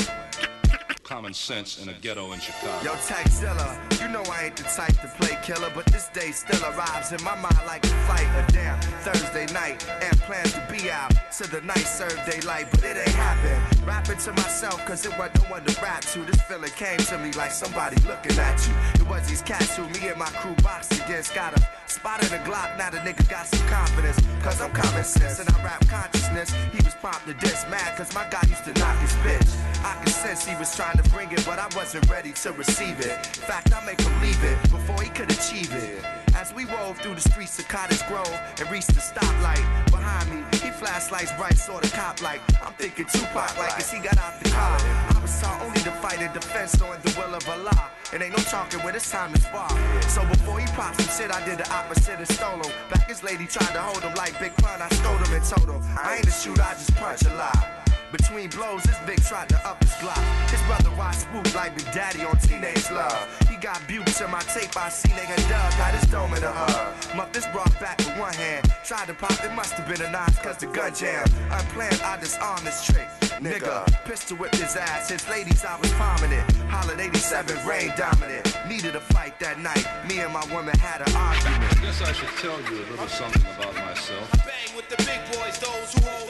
Common 1.11 1.35
sense 1.35 1.83
in 1.83 1.89
a 1.89 1.93
ghetto 1.93 2.31
in 2.31 2.39
Chicago. 2.39 2.85
Yo, 2.85 2.93
Tekzilla, 2.93 4.01
you 4.01 4.07
know 4.07 4.23
I 4.31 4.45
ain't 4.45 4.57
the 4.57 4.63
type 4.63 4.95
to 5.01 5.09
play 5.19 5.37
killer, 5.43 5.69
but 5.75 5.85
this 5.87 6.07
day 6.11 6.31
still 6.31 6.63
arrives 6.71 7.11
in 7.11 7.21
my 7.25 7.35
mind 7.35 7.59
like 7.67 7.85
a 7.85 7.89
flight. 8.07 8.29
A 8.39 8.53
damn 8.53 8.81
Thursday 9.03 9.53
night, 9.53 9.85
and 10.03 10.17
plans 10.21 10.53
to 10.53 10.65
be 10.71 10.89
out. 10.89 11.11
To 11.39 11.51
the 11.51 11.63
night 11.63 11.79
serve 11.79 12.17
daylight, 12.31 12.71
but 12.71 12.85
it 12.85 12.97
ain't 12.97 13.09
happen. 13.09 13.85
Rapping 13.85 14.19
to 14.19 14.33
myself, 14.35 14.87
cause 14.87 15.05
it 15.05 15.19
wasn't 15.19 15.43
no 15.43 15.51
one 15.51 15.65
to 15.65 15.83
rap 15.83 16.03
to. 16.03 16.21
This 16.21 16.41
feeling 16.43 16.71
came 16.77 16.99
to 16.99 17.19
me 17.19 17.33
like 17.33 17.51
somebody 17.51 17.97
looking 18.07 18.39
at 18.39 18.65
you. 18.69 19.03
It 19.03 19.09
was 19.11 19.29
these 19.29 19.43
cats 19.43 19.75
who 19.75 19.89
me 19.89 20.07
and 20.07 20.17
my 20.17 20.31
crew 20.39 20.55
boxed 20.63 20.93
against. 20.93 21.35
Got 21.35 21.59
a 21.59 21.80
spot 21.91 22.23
in 22.23 22.31
the 22.31 22.39
Glock, 22.49 22.79
now 22.79 22.91
the 22.91 22.99
nigga 22.99 23.29
got 23.29 23.47
some 23.47 23.67
confidence. 23.67 24.19
Cause 24.43 24.61
I'm 24.61 24.71
common 24.73 25.05
sense 25.05 25.41
and 25.41 25.49
I 25.49 25.65
rap 25.65 25.87
consciousness. 25.89 26.53
He 26.73 26.83
was 26.85 26.95
prompt 26.95 27.27
to 27.27 27.35
diss 27.35 27.67
mad, 27.69 27.97
cause 27.97 28.15
my 28.15 28.27
guy 28.31 28.43
used 28.49 28.65
to 28.65 28.73
knock 28.79 28.97
his 29.01 29.13
bitch. 29.25 29.51
I 29.85 29.95
could 30.03 30.13
sense 30.13 30.47
he 30.47 30.57
was 30.57 30.75
trying 30.75 30.97
to 30.97 31.09
bring 31.11 31.31
it, 31.33 31.45
but 31.45 31.59
I 31.59 31.69
wasn't 31.77 32.09
ready 32.09 32.33
to 32.33 32.53
receive 32.53 33.01
it. 33.01 33.13
In 33.13 33.43
Fact, 33.51 33.75
I 33.75 33.85
make 33.85 34.01
him 34.01 34.21
leave 34.23 34.43
it 34.45 34.63
before 34.71 35.03
he 35.03 35.11
could 35.11 35.31
achieve 35.31 35.73
it. 35.75 36.20
As 36.41 36.55
we 36.55 36.65
rode 36.65 36.97
through 36.97 37.17
the 37.17 37.21
streets 37.21 37.59
of 37.59 37.69
Cottage 37.69 38.01
Grove 38.09 38.33
and 38.59 38.71
reached 38.71 38.95
the 38.95 39.01
stoplight 39.01 39.61
behind 39.91 40.25
me, 40.31 40.43
he 40.53 40.71
flashlights 40.71 41.33
bright, 41.35 41.59
sorta 41.59 41.91
cop 41.91 42.23
like. 42.23 42.41
I'm 42.65 42.73
thinking 42.73 43.05
Tupac 43.05 43.59
like 43.59 43.77
as 43.77 43.93
he 43.93 43.99
got 44.01 44.17
out 44.17 44.43
the 44.43 44.49
car. 44.49 44.79
I 44.81 45.19
was 45.21 45.39
taught 45.39 45.61
only 45.61 45.81
to 45.81 45.91
fight 46.01 46.23
in 46.23 46.33
defense 46.33 46.81
on 46.81 46.97
the 47.03 47.15
will 47.19 47.35
of 47.35 47.47
Allah. 47.47 47.91
It 48.15 48.23
ain't 48.23 48.35
no 48.35 48.43
talking 48.45 48.81
when 48.81 48.95
it's 48.95 49.11
time 49.11 49.35
to 49.35 49.41
spar. 49.43 49.69
So 50.09 50.25
before 50.29 50.59
he 50.59 50.67
popped 50.69 51.03
some 51.03 51.13
shit, 51.15 51.31
I 51.31 51.45
did 51.45 51.59
the 51.59 51.71
opposite 51.75 52.17
and 52.17 52.29
stole 52.29 52.57
him. 52.57 52.73
Back 52.89 53.07
his 53.07 53.23
lady 53.23 53.45
tried 53.47 53.75
to 53.75 53.83
hold 53.83 54.03
him 54.03 54.15
like 54.15 54.33
Big 54.41 54.57
Pun, 54.57 54.81
I 54.81 54.89
stole 54.89 55.19
him 55.19 55.35
and 55.35 55.45
told 55.45 55.69
him. 55.69 55.83
I 56.03 56.17
ain't 56.17 56.27
a 56.27 56.31
shooter, 56.31 56.63
I 56.63 56.73
just 56.73 56.97
punch 56.97 57.23
a 57.27 57.35
lot. 57.35 57.80
Between 58.13 58.51
blows, 58.51 58.83
this 58.83 58.99
big 59.07 59.23
tried 59.23 59.49
to 59.51 59.69
up 59.69 59.83
his 59.83 59.95
block. 60.03 60.19
His 60.51 60.61
brother 60.63 60.91
watched 60.97 61.21
spook 61.21 61.55
like 61.55 61.77
Big 61.77 61.87
Daddy 61.93 62.25
on 62.25 62.37
Teenage 62.39 62.91
Love. 62.91 63.29
He 63.49 63.57
got 63.57 63.81
bukes 63.87 64.21
in 64.21 64.31
my 64.31 64.41
tape, 64.41 64.77
I 64.77 64.89
seen 64.89 65.13
nigga 65.13 65.37
Dub 65.49 65.71
got 65.79 65.95
his 65.95 66.11
dome 66.11 66.35
in 66.35 66.43
a 66.43 66.51
hug. 66.51 67.17
Muff 67.17 67.33
this 67.33 67.47
brought 67.49 67.73
back 67.79 67.99
with 67.99 68.19
one 68.19 68.35
hand. 68.35 68.67
Tried 68.85 69.07
to 69.07 69.15
pop, 69.15 69.33
it 69.45 69.53
must 69.55 69.75
have 69.75 69.87
been 69.87 70.05
a 70.05 70.11
knife, 70.11 70.43
cause 70.43 70.57
the 70.57 70.67
gun 70.67 70.93
jam. 70.95 71.25
Unplanned, 71.51 72.01
I 72.03 72.19
disarmed 72.19 72.67
this 72.67 72.85
trick. 72.85 73.09
Nigga, 73.41 73.87
pistol 74.05 74.37
whipped 74.37 74.57
his 74.57 74.77
ass. 74.77 75.09
His 75.09 75.27
ladies, 75.29 75.65
I 75.65 75.79
was 75.79 75.93
palming 75.93 76.33
it. 76.33 76.45
Hollered 76.69 77.01
87, 77.01 77.67
rain 77.67 77.93
dominant. 77.97 78.55
Needed 78.69 78.97
a 78.97 79.01
fight 79.01 79.39
that 79.41 79.59
night. 79.59 79.87
Me 80.09 80.21
and 80.21 80.33
my 80.33 80.45
woman 80.53 80.77
had 80.79 81.01
an 81.07 81.15
argument. 81.17 81.81
Guess 81.81 82.03
I 82.03 82.13
should 82.13 82.29
tell 82.37 82.61
you 82.61 82.83
a 82.83 82.87
little 82.91 83.09
something 83.09 83.43
about 83.57 83.75
myself. 83.75 84.29
I 84.35 84.37
Bang 84.45 84.77
with 84.77 84.89
the 84.91 84.97
big 84.99 85.21
boys, 85.33 85.59
those 85.59 85.95
who 85.95 86.05
hold 86.05 86.30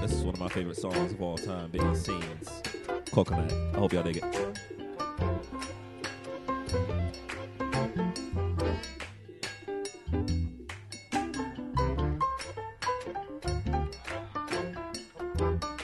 This 0.00 0.12
is 0.12 0.22
one 0.22 0.34
of 0.34 0.40
my 0.40 0.48
favorite 0.48 0.76
songs 0.76 1.12
of 1.12 1.20
all 1.20 1.36
time, 1.36 1.70
Benny 1.70 1.94
Sings. 1.94 2.62
Coconut. 3.12 3.52
I 3.74 3.78
hope 3.78 3.92
y'all 3.92 4.02
dig 4.02 4.16
it. 4.16 4.24
There's 15.36 15.77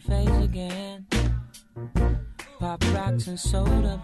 face 0.00 0.44
again. 0.44 1.06
Pop 2.58 2.82
rocks 2.92 3.26
and 3.26 3.38
soda 3.38 4.02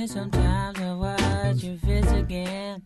me 0.00 0.06
sometimes 0.06 0.78
I 0.80 0.92
watch 0.94 1.64
your 1.64 1.76
face 1.78 2.10
again. 2.12 2.82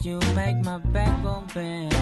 You 0.00 0.18
make 0.34 0.56
my 0.64 0.78
backbone 0.78 1.46
bend. 1.54 1.94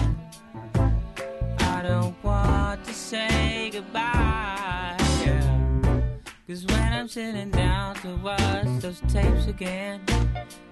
I 1.59 1.81
don't 1.83 2.15
want 2.23 2.83
to 2.85 2.93
say 2.93 3.69
goodbye. 3.71 4.97
Yeah. 5.23 6.01
Cause 6.47 6.65
when 6.65 6.93
I'm 6.93 7.07
sitting 7.07 7.51
down 7.51 7.95
to 7.97 8.15
watch 8.17 8.71
those 8.79 9.01
tapes 9.07 9.45
again, 9.47 10.01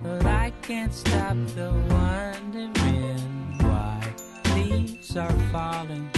well, 0.02 0.26
I 0.26 0.52
can't 0.62 0.94
stop 0.94 1.38
the 1.56 1.72
wondering 1.90 3.58
why 3.62 4.14
leaves 4.56 5.16
are 5.16 5.38
falling, 5.52 6.10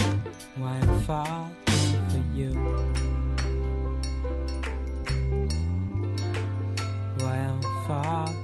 why 0.56 0.78
I'm 0.80 1.00
falling 1.02 1.56
for 2.08 2.24
you. 2.34 3.21
wildfire 7.22 8.41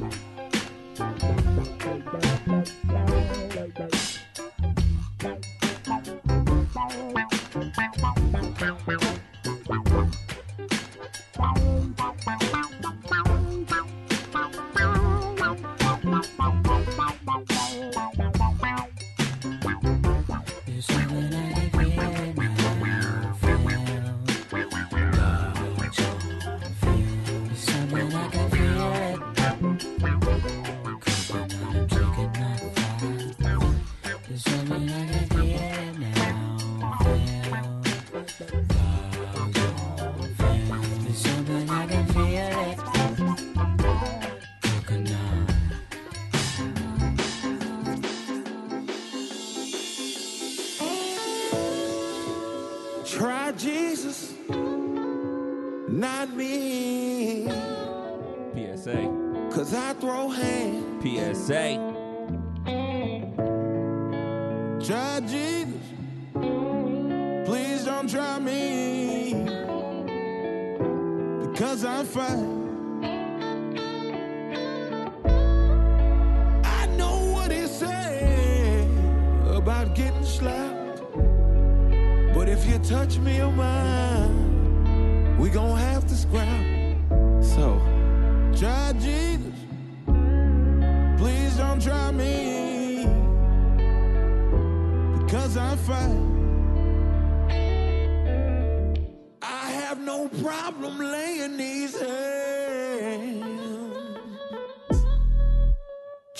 you. 0.00 0.33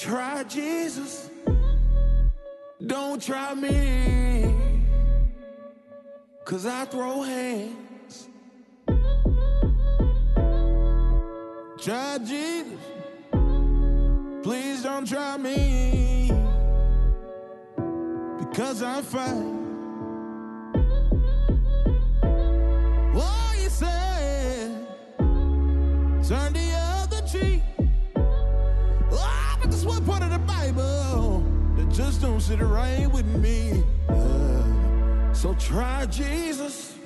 Try 0.05 0.45
Jesus, 0.45 1.31
don't 2.87 3.23
try 3.23 3.55
me. 3.55 4.55
Cause 6.45 6.67
I 6.67 6.85
throw 6.85 7.23
hands. 7.23 8.29
Try 11.81 12.19
Jesus, 12.19 12.79
please 14.43 14.83
don't 14.83 15.09
try 15.09 15.39
me. 15.39 16.31
Cause 18.53 18.83
I'm 18.83 19.03
fine. 19.05 19.64
Just 31.95 32.21
don't 32.21 32.41
sit 32.41 32.59
right 32.59 33.07
with 33.13 33.27
me. 33.37 33.85
Uh, 34.09 35.33
so 35.33 35.55
try 35.55 36.07
Jesus. 36.07 36.97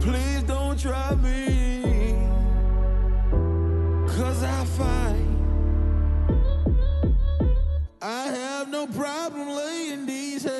Please 0.00 0.42
don't 0.46 0.78
try 0.80 1.14
me. 1.16 2.14
Cause 4.08 4.42
I 4.42 4.64
find 4.64 5.26
I 8.00 8.28
have 8.28 8.70
no 8.70 8.86
problem 8.86 9.48
laying 9.48 10.06
these 10.06 10.42
hands. 10.42 10.56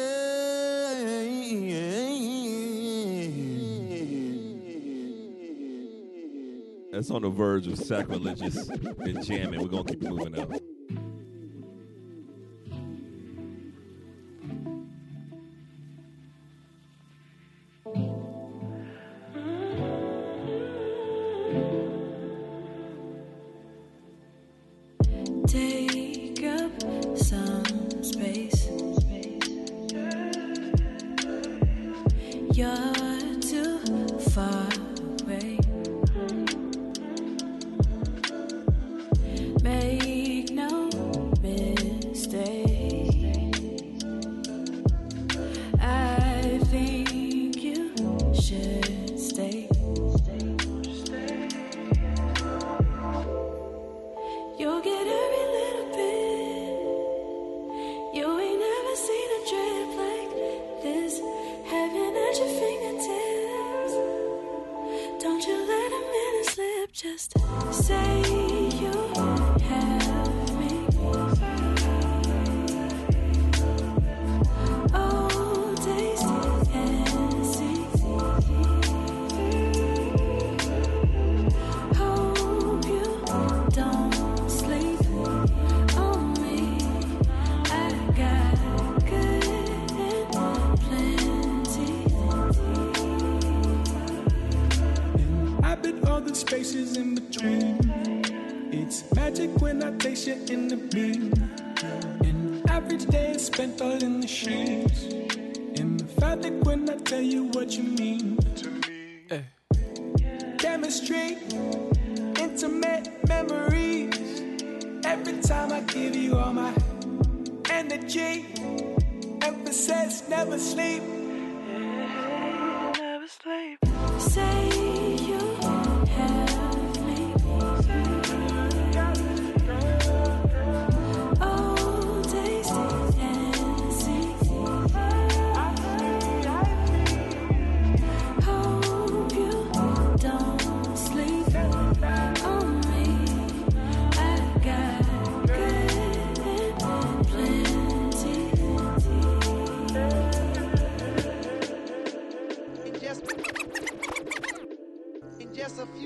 That's 6.93 7.11
on 7.11 7.23
the 7.23 7.31
verge 7.31 7.67
of 7.67 7.79
sacrilegious 7.79 8.69
and 8.69 9.25
jamming. 9.25 9.61
We're 9.61 9.69
gonna 9.69 9.85
keep 9.85 10.03
moving 10.03 10.33
now. 10.33 10.49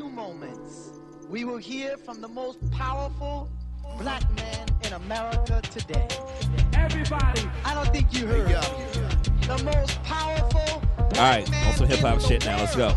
Few 0.00 0.08
moments, 0.08 0.92
we 1.28 1.44
will 1.44 1.58
hear 1.58 1.98
from 1.98 2.22
the 2.22 2.28
most 2.28 2.58
powerful 2.70 3.50
black 3.98 4.22
man 4.34 4.66
in 4.82 4.94
America 4.94 5.60
today. 5.70 6.08
Everybody, 6.72 7.42
I 7.66 7.74
don't 7.74 7.92
think 7.92 8.06
you 8.14 8.26
heard. 8.26 8.48
The 8.48 9.62
most 9.62 10.02
powerful. 10.04 10.82
All 10.96 11.10
right, 11.18 11.46
on 11.66 11.74
some 11.74 11.86
hip 11.86 11.98
hop 11.98 12.18
shit 12.22 12.46
now. 12.46 12.56
Let's 12.56 12.74
go. 12.74 12.94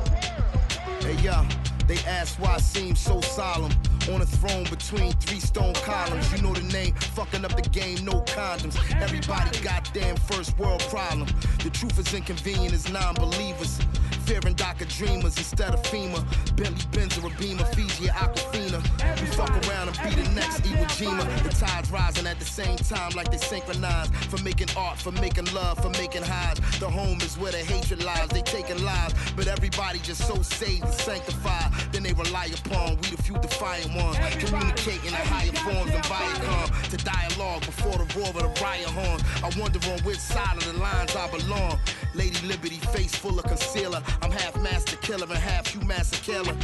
Hey 1.02 1.22
yo, 1.22 1.46
they 1.88 1.98
ask 2.08 2.40
why 2.40 2.54
I 2.54 2.60
seem 2.60 2.96
so 2.96 3.20
solemn. 3.20 3.74
On 4.12 4.22
a 4.22 4.26
throne 4.26 4.64
between 4.66 5.12
three 5.14 5.40
stone 5.42 5.74
columns. 5.76 6.32
You 6.34 6.42
know 6.42 6.54
the 6.54 6.64
name, 6.74 6.94
fucking 7.16 7.44
up 7.44 7.56
the 7.62 7.70
game, 7.70 8.04
no 8.06 8.22
condoms. 8.22 8.78
Everybody 9.02 9.60
goddamn 9.60 10.16
first 10.16 10.58
world 10.58 10.82
problem. 10.90 11.28
The 11.64 11.70
truth 11.70 12.00
is 12.00 12.14
inconvenient 12.14 12.74
as 12.74 12.90
non 12.92 13.16
believers. 13.16 13.80
Fearing 14.26 14.56
DACA 14.56 14.88
dreamers 14.98 15.38
instead 15.38 15.74
of 15.74 15.84
FEMA. 15.84 16.24
Bentley 16.56 16.86
Benz 16.94 17.18
or 17.18 17.28
a 17.28 17.30
Beamer, 17.38 17.66
Fiji 17.76 18.08
or 18.08 18.14
Aquafina. 18.14 18.80
We 19.20 19.28
fuck 19.28 19.52
around 19.68 19.90
and 19.90 19.98
be 20.04 20.22
the 20.22 20.30
next 20.32 20.62
Iwo 20.62 20.86
Jima. 20.96 21.44
The 21.44 21.50
tides 21.50 21.92
rising 21.92 22.26
at 22.28 22.40
the 22.40 22.46
same 22.46 22.78
time 22.78 23.12
like 23.16 23.30
they 23.32 23.38
synchronize. 23.38 24.10
For 24.32 24.42
making 24.44 24.70
art, 24.78 24.98
for 24.98 25.12
making 25.12 25.54
love, 25.54 25.82
for 25.82 25.90
making 25.90 26.24
highs. 26.24 26.58
The 26.80 26.90
home 26.90 27.20
is 27.22 27.38
where 27.38 27.52
the 27.52 27.58
hatred 27.58 28.04
lies. 28.04 28.30
They 28.30 28.42
taking 28.42 28.84
lives, 28.86 29.14
but 29.36 29.48
everybody 29.48 30.00
just 30.00 30.26
so 30.26 30.42
saved 30.42 30.86
and 30.86 30.94
sanctified. 30.94 31.72
Then 31.92 32.04
they 32.04 32.14
rely 32.14 32.46
upon 32.46 32.96
we 33.02 33.10
the 33.10 33.22
few 33.24 33.38
defiant 33.40 33.94
ones. 33.94 34.18
Communicating 34.40 35.08
in 35.08 35.14
higher 35.14 35.52
forms 35.52 35.92
than 35.92 36.02
Viacom. 36.04 36.90
To 36.92 36.98
dialogue 36.98 37.66
before 37.66 37.98
the 37.98 38.08
roar 38.18 38.30
of 38.30 38.40
the 38.40 38.64
riot 38.64 38.88
horns. 38.88 39.24
I 39.44 39.52
wonder 39.60 39.80
on 39.92 40.00
which 40.04 40.20
side 40.20 40.56
of 40.56 40.66
the 40.66 40.80
lines 40.80 41.14
I 41.14 41.30
belong. 41.30 41.80
Lady 42.16 42.40
Liberty, 42.48 42.78
face 42.94 43.16
full 43.16 43.38
of 43.40 43.46
concealer. 43.46 44.02
I'm 44.24 44.32
half 44.32 44.56
master 44.62 44.96
killer 44.96 45.26
and 45.26 45.38
half 45.38 45.76
you 45.76 45.82
master 45.82 46.16
killer. 46.24 46.56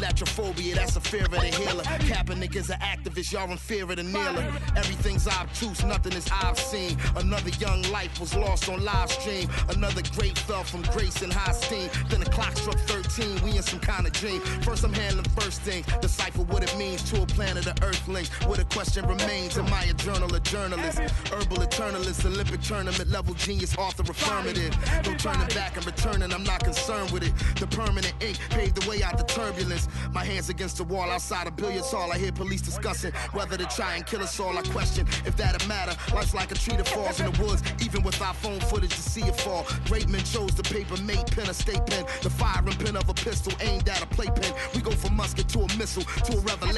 Iatrophobia, 0.00 0.74
that's 0.74 0.96
a 0.96 1.00
fear 1.00 1.24
of 1.24 1.30
the 1.30 1.40
healer. 1.40 1.84
Kaepernick 1.84 2.56
is 2.56 2.70
an 2.70 2.80
activist, 2.80 3.32
y'all 3.32 3.50
in 3.50 3.56
fear 3.56 3.84
of 3.84 3.96
the 3.96 4.02
kneeler. 4.02 4.44
Everything's 4.76 5.26
obtuse, 5.28 5.84
nothing 5.84 6.12
is 6.12 6.26
obscene. 6.42 6.96
Another 7.16 7.50
young 7.50 7.82
life 7.92 8.18
was 8.18 8.34
lost 8.34 8.68
on 8.68 8.82
live 8.84 9.10
stream. 9.10 9.48
Another 9.68 10.02
great 10.16 10.38
fell 10.38 10.64
from 10.64 10.82
grace 10.92 11.22
and 11.22 11.32
high 11.32 11.52
steam. 11.52 11.88
Then 12.08 12.20
the 12.20 12.30
clock 12.30 12.56
struck 12.56 12.78
13, 12.80 13.42
we 13.42 13.56
in 13.56 13.62
some 13.62 13.80
kind 13.80 14.06
of 14.06 14.12
dream. 14.12 14.40
First, 14.62 14.84
I'm 14.84 14.92
handling 14.92 15.26
first 15.38 15.60
things, 15.62 15.86
decipher 16.00 16.42
what 16.42 16.62
it 16.62 16.76
means 16.78 17.02
to 17.10 17.22
a 17.22 17.26
planet 17.26 17.66
of 17.66 17.82
earthlings. 17.82 18.28
Where 18.46 18.56
the 18.56 18.64
question 18.64 19.06
remains, 19.06 19.58
am 19.58 19.72
I 19.72 19.84
a 19.84 19.94
journal, 19.94 20.34
a 20.34 20.40
journalist? 20.40 20.98
Herbal 20.98 21.58
eternalist, 21.58 22.24
Olympic 22.24 22.60
tournament 22.62 23.10
level 23.10 23.34
genius, 23.34 23.76
author 23.76 24.02
affirmative. 24.10 24.74
No 25.04 25.14
turning 25.14 25.48
back 25.48 25.76
and 25.76 25.84
returning, 25.84 26.32
I'm 26.32 26.44
not 26.44 26.64
concerned 26.64 27.10
with 27.10 27.24
it. 27.24 27.32
The 27.58 27.66
permanent 27.66 28.14
ink 28.20 28.38
paved 28.50 28.80
the 28.80 28.88
way 28.88 29.02
out 29.02 29.18
the 29.18 29.24
turbulence. 29.24 29.88
My 30.12 30.24
hands 30.24 30.48
against 30.48 30.76
the 30.78 30.84
wall 30.84 31.10
outside 31.10 31.46
a 31.46 31.50
billiards 31.50 31.90
hall. 31.90 32.12
I 32.12 32.18
hear 32.18 32.32
police 32.32 32.62
discussing 32.62 33.12
whether 33.32 33.56
to 33.56 33.66
try 33.66 33.96
and 33.96 34.06
kill 34.06 34.22
us 34.22 34.38
all. 34.40 34.56
I 34.56 34.62
question 34.62 35.06
if 35.26 35.36
that'll 35.36 35.66
matter. 35.68 35.96
Life's 36.14 36.34
like 36.34 36.50
a 36.52 36.54
tree 36.54 36.76
that 36.76 36.88
falls 36.88 37.20
in 37.20 37.30
the 37.30 37.42
woods, 37.42 37.62
even 37.82 38.02
with 38.02 38.20
our 38.22 38.34
phone 38.34 38.60
footage 38.60 38.94
to 38.94 39.02
see 39.02 39.22
it 39.22 39.36
fall. 39.40 39.66
Great 39.86 40.08
men 40.08 40.22
chose 40.24 40.54
the 40.54 40.62
paper 40.62 40.96
mate 41.02 41.30
pen, 41.30 41.48
a 41.48 41.54
state 41.54 41.84
pen, 41.86 42.04
the 42.22 42.30
firing 42.30 42.76
pin 42.76 42.96
of 42.96 43.08
a 43.08 43.14
pistol 43.14 43.52
aimed 43.60 43.88
at 43.88 44.02
a 44.02 44.06
playpen. 44.06 44.52
We 44.74 44.80
go 44.80 44.92
from 44.92 45.16
musket 45.16 45.48
to 45.48 45.60
a 45.60 45.76
missile 45.76 46.04
to 46.04 46.38
a 46.38 46.40
revelation 46.40 46.69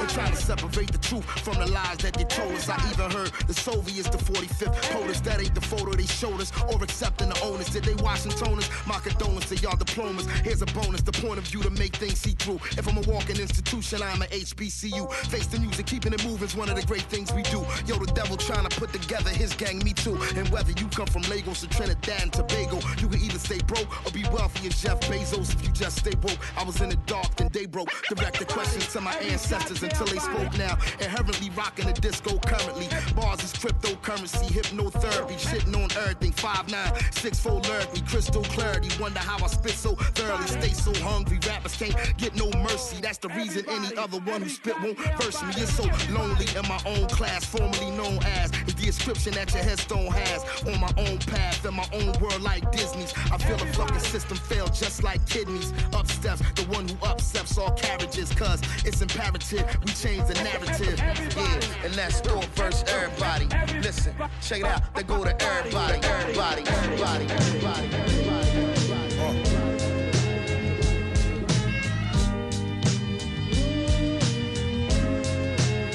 and 0.00 0.08
trying 0.08 0.30
to 0.30 0.36
separate 0.36 0.90
the 0.92 0.98
truth 0.98 1.24
from 1.44 1.54
the 1.54 1.70
lies 1.70 1.98
that 1.98 2.14
they 2.14 2.24
told 2.24 2.52
us. 2.52 2.68
I 2.68 2.76
even 2.90 3.10
heard 3.10 3.32
the 3.46 3.54
Soviets, 3.54 4.08
the 4.08 4.18
45th 4.18 4.74
POTUS. 4.92 5.20
That 5.22 5.40
ain't 5.40 5.54
the 5.54 5.60
photo 5.60 5.92
they 5.92 6.06
showed 6.06 6.40
us, 6.40 6.52
or 6.72 6.82
accepting 6.82 7.28
the 7.28 7.40
onus. 7.42 7.68
Did 7.70 7.84
they 7.84 7.94
Washingtoners? 7.94 8.68
My 8.86 8.98
condolences 8.98 9.50
to 9.50 9.56
y'all 9.62 9.76
aromas. 9.98 10.26
Here's 10.44 10.62
a 10.62 10.66
bonus, 10.66 11.02
the 11.02 11.12
point 11.12 11.38
of 11.38 11.44
view 11.44 11.62
to 11.62 11.70
make 11.70 11.96
things 11.96 12.18
see 12.20 12.32
through. 12.38 12.60
If 12.78 12.86
I'm 12.88 12.96
a 12.96 13.02
walking 13.02 13.36
institution, 13.36 14.00
I'm 14.02 14.22
a 14.22 14.26
HBCU. 14.26 15.12
Face 15.12 15.46
the 15.46 15.58
music, 15.58 15.86
keeping 15.86 16.12
it 16.12 16.24
moving's 16.24 16.56
one 16.56 16.68
of 16.68 16.76
the 16.76 16.86
great 16.86 17.02
things 17.02 17.32
we 17.32 17.42
do. 17.42 17.60
Yo, 17.86 17.96
the 17.96 18.10
devil 18.14 18.36
trying 18.36 18.68
to 18.68 18.80
put 18.80 18.92
together 18.92 19.30
his 19.30 19.54
gang, 19.54 19.78
me 19.80 19.92
too. 19.92 20.18
And 20.36 20.48
whether 20.48 20.72
you 20.72 20.86
come 20.88 21.06
from 21.06 21.22
Lagos 21.22 21.64
or 21.64 21.68
Trinidad 21.68 22.22
and 22.22 22.32
Tobago, 22.32 22.78
you 22.98 23.08
can 23.08 23.20
either 23.20 23.38
stay 23.38 23.60
broke 23.66 23.88
or 24.06 24.10
be 24.12 24.24
wealthy 24.32 24.68
as 24.68 24.80
Jeff 24.80 25.00
Bezos 25.02 25.52
if 25.54 25.62
you 25.66 25.72
just 25.72 25.98
stay 25.98 26.14
woke. 26.22 26.38
I 26.56 26.64
was 26.64 26.80
in 26.80 26.90
the 26.90 27.00
dark, 27.06 27.34
then 27.36 27.50
they 27.52 27.66
broke. 27.66 27.90
Direct 28.08 28.38
the 28.38 28.44
questions 28.44 28.86
to 28.92 29.00
my 29.00 29.14
ancestors 29.16 29.82
until 29.82 29.89
they 30.04 30.18
spoke 30.18 30.56
now. 30.58 30.78
Inherently 31.00 31.50
rocking 31.50 31.86
the 31.86 31.92
disco 31.92 32.38
currently. 32.38 32.88
Bars 33.14 33.42
is 33.42 33.52
cryptocurrency, 33.52 34.46
hypnotherapy, 34.46 35.38
shitting 35.38 35.74
on 35.76 35.90
everything. 36.02 36.32
5'9, 36.32 37.14
6 37.14 37.40
fold 37.40 37.68
lyrically, 37.68 38.00
crystal 38.02 38.42
clarity. 38.42 38.88
Wonder 39.00 39.20
how 39.20 39.42
I 39.42 39.48
spit 39.48 39.72
so 39.72 39.94
thoroughly. 39.94 40.46
Stay 40.46 40.72
so 40.72 40.92
hungry, 41.02 41.38
rappers 41.46 41.76
can't 41.76 41.94
get 42.16 42.34
no 42.34 42.50
mercy. 42.62 43.00
That's 43.00 43.18
the 43.18 43.28
reason 43.28 43.64
any 43.68 43.96
other 43.96 44.18
one 44.20 44.42
who 44.42 44.48
spit 44.48 44.80
won't 44.80 44.98
verse 45.20 45.42
me. 45.42 45.50
It's 45.56 45.72
so 45.74 45.84
lonely 46.12 46.46
in 46.56 46.66
my 46.68 46.80
own 46.86 47.08
class, 47.08 47.44
formerly 47.44 47.90
known 47.90 48.18
as 48.24 48.50
is 48.66 48.74
the 48.74 48.86
inscription 48.86 49.34
that 49.34 49.52
your 49.52 49.62
headstone 49.62 50.06
has. 50.06 50.44
On 50.66 50.80
my 50.80 50.92
own 50.96 51.18
path, 51.18 51.64
in 51.64 51.74
my 51.74 51.88
own 51.92 52.12
world 52.20 52.42
like 52.42 52.70
Disney's. 52.72 53.12
I 53.32 53.38
feel 53.38 53.56
the 53.56 53.66
fucking 53.66 54.00
system 54.00 54.36
fail 54.36 54.66
just 54.68 55.02
like 55.02 55.24
kidneys. 55.26 55.72
Up 55.92 56.06
steps, 56.06 56.40
the 56.54 56.64
one 56.64 56.88
who 56.88 56.96
upsets 57.06 57.58
all 57.58 57.72
carriages. 57.72 58.32
Cause 58.32 58.60
it's 58.84 59.02
imperative 59.02 59.64
we 59.84 59.92
change 59.92 60.26
the 60.26 60.34
narrative. 60.44 60.98
Yeah, 60.98 61.84
and 61.84 61.94
that's 61.94 62.20
all 62.28 62.42
verse 62.54 62.84
everybody. 62.88 63.46
Listen, 63.80 64.14
check 64.42 64.60
it 64.60 64.66
out. 64.66 64.94
They 64.94 65.02
go 65.02 65.24
to 65.24 65.42
everybody, 65.42 66.00
everybody, 66.06 66.62
everybody, 66.66 67.26
everybody, 67.28 67.86
everybody. 67.94 69.60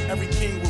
Every 0.10 0.28
king 0.28 0.65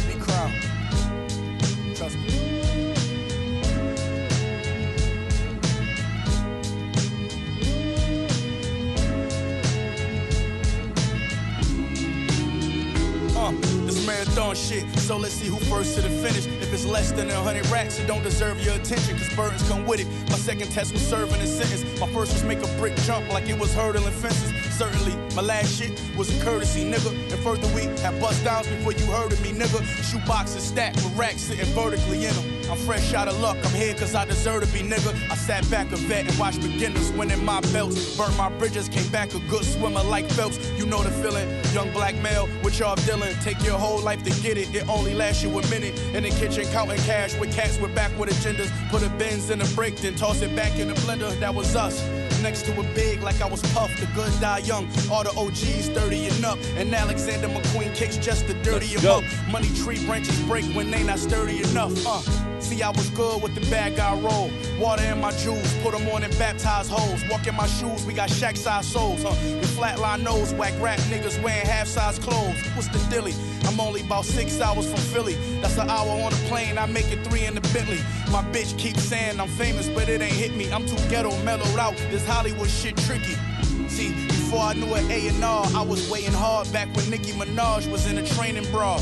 marathon 14.06 14.56
shit, 14.56 14.86
so 15.00 15.18
let's 15.18 15.34
see 15.34 15.48
who 15.48 15.58
first 15.66 15.96
to 15.96 16.02
the 16.02 16.10
finish. 16.10 16.46
If 16.62 16.74
it's 16.74 16.86
less 16.86 17.12
than 17.12 17.30
a 17.30 17.36
hundred 17.36 17.68
racks, 17.68 18.00
it 18.00 18.08
don't 18.08 18.24
deserve 18.24 18.60
your 18.62 18.76
attention, 18.76 19.18
cause 19.18 19.36
burdens 19.36 19.68
come 19.68 19.86
with 19.86 20.00
it. 20.00 20.08
My 20.30 20.38
second 20.38 20.72
test 20.72 20.94
was 20.94 21.02
serving 21.02 21.42
a 21.42 21.48
sentence. 21.48 21.84
My 22.00 22.08
first 22.08 22.34
was 22.34 22.44
make 22.44 22.64
a 22.64 22.68
brick 22.78 22.96
jump 22.98 23.32
like 23.32 23.50
it 23.50 23.58
was 23.58 23.74
hurdling 23.74 24.14
fences. 24.14 24.52
Certainly, 24.78 25.16
my 25.36 25.42
last 25.42 25.78
shit 25.78 26.00
was 26.18 26.30
a 26.30 26.44
courtesy, 26.44 26.84
nigga. 26.84 27.12
And 27.32 27.40
further, 27.44 27.68
we 27.74 27.84
had 28.02 28.20
bust 28.20 28.44
downs 28.44 28.68
before 28.68 28.94
you 28.94 29.06
heard 29.06 29.32
of 29.32 29.42
me, 29.42 29.52
nigga. 29.52 29.84
Shoe 30.10 30.20
boxes 30.28 30.64
stacked 30.64 30.98
with 30.98 31.16
racks 31.18 31.42
sitting 31.42 31.66
vertically 31.74 32.26
in 32.26 32.34
them. 32.36 32.65
I'm 32.70 32.78
fresh 32.78 33.14
out 33.14 33.28
of 33.28 33.40
luck, 33.40 33.58
I'm 33.64 33.74
here 33.74 33.94
cause 33.94 34.16
I 34.16 34.26
deserve 34.26 34.64
to 34.64 34.74
be, 34.74 34.80
nigga. 34.80 35.14
I 35.30 35.36
sat 35.36 35.70
back 35.70 35.92
a 35.92 35.98
vet 35.98 36.28
and 36.28 36.38
watched 36.40 36.62
beginners 36.62 37.12
winning 37.12 37.44
my 37.44 37.62
belts. 37.74 38.18
Burnt 38.18 38.36
my 38.38 38.50
bridges, 38.50 38.90
came 38.90 39.08
back 39.10 39.34
a 39.34 39.40
good 39.50 39.64
swimmer 39.64 40.04
like 40.04 40.30
Phelps. 40.32 40.58
You 40.72 40.86
know 40.86 41.04
the 41.04 41.12
feeling, 41.12 41.48
young 41.74 41.92
black 41.94 42.16
male 42.16 42.48
with 42.64 42.80
y'all 42.80 42.96
dealing. 42.96 43.36
Take 43.42 43.64
your 43.64 43.78
whole 43.78 44.00
life 44.00 44.24
to 44.24 44.42
get 44.42 44.58
it, 44.58 44.74
it 44.74 44.88
only 44.90 45.14
lasts 45.14 45.44
you 45.44 45.50
a 45.50 45.68
minute. 45.70 45.98
In 46.14 46.24
the 46.24 46.30
kitchen 46.30 46.66
counting 46.72 46.98
cash 47.04 47.38
with 47.40 47.54
cats 47.54 47.80
with 47.80 47.94
backward 47.94 48.30
agendas. 48.30 48.72
Put 48.90 49.04
a 49.04 49.10
Benz 49.10 49.50
in 49.50 49.62
a 49.62 49.68
break, 49.76 49.98
then 49.98 50.16
toss 50.16 50.42
it 50.42 50.56
back 50.56 50.78
in 50.80 50.88
the 50.88 50.96
blender. 50.96 51.38
That 51.40 51.54
was 51.54 51.76
us. 51.76 52.04
Next 52.42 52.64
to 52.66 52.80
a 52.80 52.84
big 52.94 53.24
like 53.24 53.42
I 53.42 53.48
was 53.48 53.62
puffed. 53.74 54.00
the 54.00 54.08
good 54.08 54.32
die 54.40 54.60
young. 54.60 54.88
All 55.12 55.24
the 55.24 55.32
OGs 55.32 55.90
30 55.90 56.28
and 56.28 56.46
up. 56.46 56.60
And 56.76 56.94
Alexander 56.94 57.48
McQueen 57.48 57.96
kicks 57.96 58.18
just 58.18 58.48
the 58.48 58.54
dirty 58.56 58.88
Let's 58.88 58.94
and 58.96 59.04
go. 59.04 59.18
up. 59.18 59.52
Money 59.52 59.70
tree 59.76 60.06
branches 60.06 60.40
break 60.42 60.66
when 60.76 60.92
they 60.92 61.04
not 61.04 61.20
sturdy 61.20 61.64
enough. 61.64 61.94
Uh, 62.06 62.22
see, 62.60 62.82
I 62.82 62.90
was 62.90 63.10
good 63.12 63.42
with 63.42 63.56
the 63.56 63.62
bad 63.70 63.96
guy 63.96 64.16
roll. 64.16 64.52
Water 64.80 65.04
in 65.04 65.20
my 65.20 65.32
jewels, 65.32 65.74
put 65.84 65.92
them 65.92 66.08
on 66.10 66.24
and 66.24 66.38
baptize 66.38 66.90
hoes. 66.90 67.24
Walk 67.30 67.48
in 67.48 67.56
my 67.56 67.68
shoes, 67.68 68.06
we 68.06 68.14
got 68.14 68.30
shack 68.30 68.56
size 68.58 68.88
souls. 68.88 69.24
Huh? 69.24 69.36
With 69.60 69.78
flatline 69.78 70.24
nose, 70.24 70.54
whack 70.54 70.74
rap 70.80 71.00
niggas 71.12 71.42
wearing 71.44 71.66
half 71.66 71.88
size 71.88 72.20
clothes. 72.20 72.58
What's 72.76 72.90
the 72.90 73.00
dilly? 73.10 73.34
I'm 73.66 73.80
only 73.80 74.02
about 74.02 74.26
six 74.26 74.60
hours 74.62 74.90
from 74.90 75.00
Philly. 75.00 75.36
That's 75.62 75.78
an 75.78 75.90
hour 75.90 76.10
on 76.10 76.32
a 76.32 76.36
plane, 76.48 76.78
I 76.78 76.86
make 76.86 77.12
it 77.12 77.26
three 77.28 77.46
in 77.46 77.56
the 77.56 77.62
Bentley. 77.74 78.00
My 78.32 78.44
bitch 78.52 78.78
keeps 78.78 79.04
saying 79.04 79.40
I'm 79.40 79.48
famous, 79.50 79.90
but 79.90 80.10
it 80.10 80.22
ain't 80.22 80.34
hit 80.34 80.56
me. 80.56 80.72
I'm 80.72 80.86
too 80.86 80.98
ghetto, 81.10 81.32
mellowed 81.44 81.80
out. 81.80 81.96
This 82.12 82.26
Hollywood 82.28 82.70
shit 82.70 82.98
tricky. 82.98 83.36
See, 83.88 84.12
before 84.28 84.60
I 84.60 84.74
knew 84.74 84.94
an 84.94 85.10
A&R, 85.10 85.66
I 85.76 85.82
was 85.82 86.10
waiting 86.10 86.34
hard 86.34 86.72
back 86.74 86.94
when 86.96 87.10
Nicki 87.10 87.32
Minaj 87.32 87.90
was 87.92 88.08
in 88.08 88.18
a 88.18 88.26
training 88.26 88.70
bra. 88.72 88.98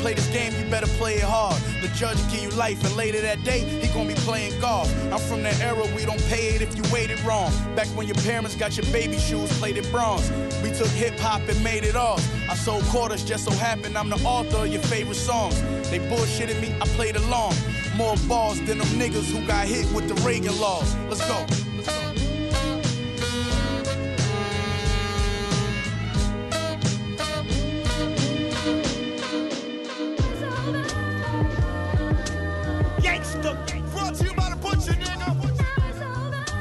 Play 0.00 0.14
this 0.14 0.28
game, 0.28 0.52
you 0.52 0.70
better 0.70 0.86
play 0.98 1.16
it 1.16 1.24
hard. 1.24 1.60
The 1.82 1.88
judge 1.88 2.18
give 2.30 2.42
you 2.42 2.50
life, 2.50 2.82
and 2.84 2.94
later 2.96 3.20
that 3.20 3.42
day, 3.44 3.60
he 3.60 3.88
gonna 3.88 4.08
be 4.08 4.14
playing 4.14 4.58
golf. 4.60 4.88
I'm 5.12 5.18
from 5.18 5.42
that 5.42 5.60
era, 5.60 5.84
we 5.96 6.04
don't 6.04 6.22
pay 6.28 6.54
it 6.54 6.62
if 6.62 6.76
you 6.76 6.82
waited 6.92 7.20
wrong. 7.20 7.50
Back 7.74 7.88
when 7.88 8.06
your 8.06 8.16
parents 8.16 8.54
got 8.54 8.76
your 8.76 8.86
baby 8.92 9.18
shoes 9.18 9.50
plated 9.58 9.90
bronze. 9.90 10.30
We 10.62 10.70
took 10.70 10.88
hip 10.88 11.18
hop 11.18 11.48
and 11.48 11.62
made 11.64 11.84
it 11.84 11.96
off. 11.96 12.22
I 12.48 12.54
sold 12.54 12.84
quarters, 12.84 13.24
just 13.24 13.44
so 13.44 13.50
happened 13.52 13.98
I'm 13.98 14.08
the 14.08 14.22
author 14.24 14.58
of 14.58 14.68
your 14.68 14.82
favorite 14.82 15.16
songs. 15.16 15.60
They 15.90 15.98
bullshitted 15.98 16.60
me, 16.60 16.72
I 16.80 16.86
played 16.96 17.16
along. 17.16 17.54
More 17.96 18.16
balls 18.28 18.58
than 18.66 18.78
them 18.78 18.88
niggas 18.88 19.30
who 19.32 19.44
got 19.46 19.66
hit 19.66 19.90
with 19.92 20.08
the 20.08 20.14
Reagan 20.26 20.58
laws. 20.60 20.94
Let's 21.08 21.26
go. 21.26 21.44
Gangsta, 21.88 22.27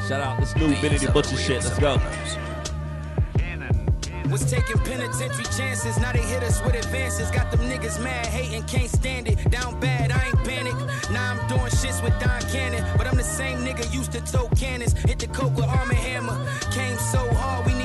Shout 0.07 0.21
out 0.21 0.39
this 0.39 0.55
new 0.55 0.69
Benny 0.81 1.05
Butcher 1.07 1.35
shit. 1.35 1.65
Let's 1.65 1.79
go. 1.79 1.99
Was 4.31 4.49
taking 4.49 4.77
penitentiary 4.79 5.43
chances, 5.45 5.97
now 5.99 6.13
they 6.13 6.21
hit 6.21 6.43
us 6.43 6.63
with 6.63 6.75
advances. 6.75 7.29
Got 7.31 7.51
them 7.51 7.61
niggas 7.61 8.01
mad, 8.01 8.25
hating, 8.27 8.63
can't 8.63 8.89
stand 8.89 9.27
it. 9.27 9.37
Down 9.49 9.77
bad, 9.81 10.11
I 10.11 10.27
ain't 10.27 10.43
panic. 10.45 10.75
Now 11.11 11.33
I'm 11.33 11.47
doing 11.49 11.71
shits 11.71 12.01
with 12.01 12.17
Don 12.21 12.41
Cannon. 12.51 12.85
But 12.97 13.07
I'm 13.07 13.17
the 13.17 13.23
same 13.23 13.59
nigga 13.59 13.93
used 13.93 14.13
to 14.13 14.21
tow 14.21 14.47
cannons. 14.55 14.93
Hit 14.93 15.19
the 15.19 15.27
coke 15.27 15.55
with 15.55 15.65
arm 15.65 15.89
and 15.89 15.99
hammer. 15.99 16.37
Came 16.71 16.97
so 16.97 17.19
hard, 17.33 17.65
we. 17.65 17.76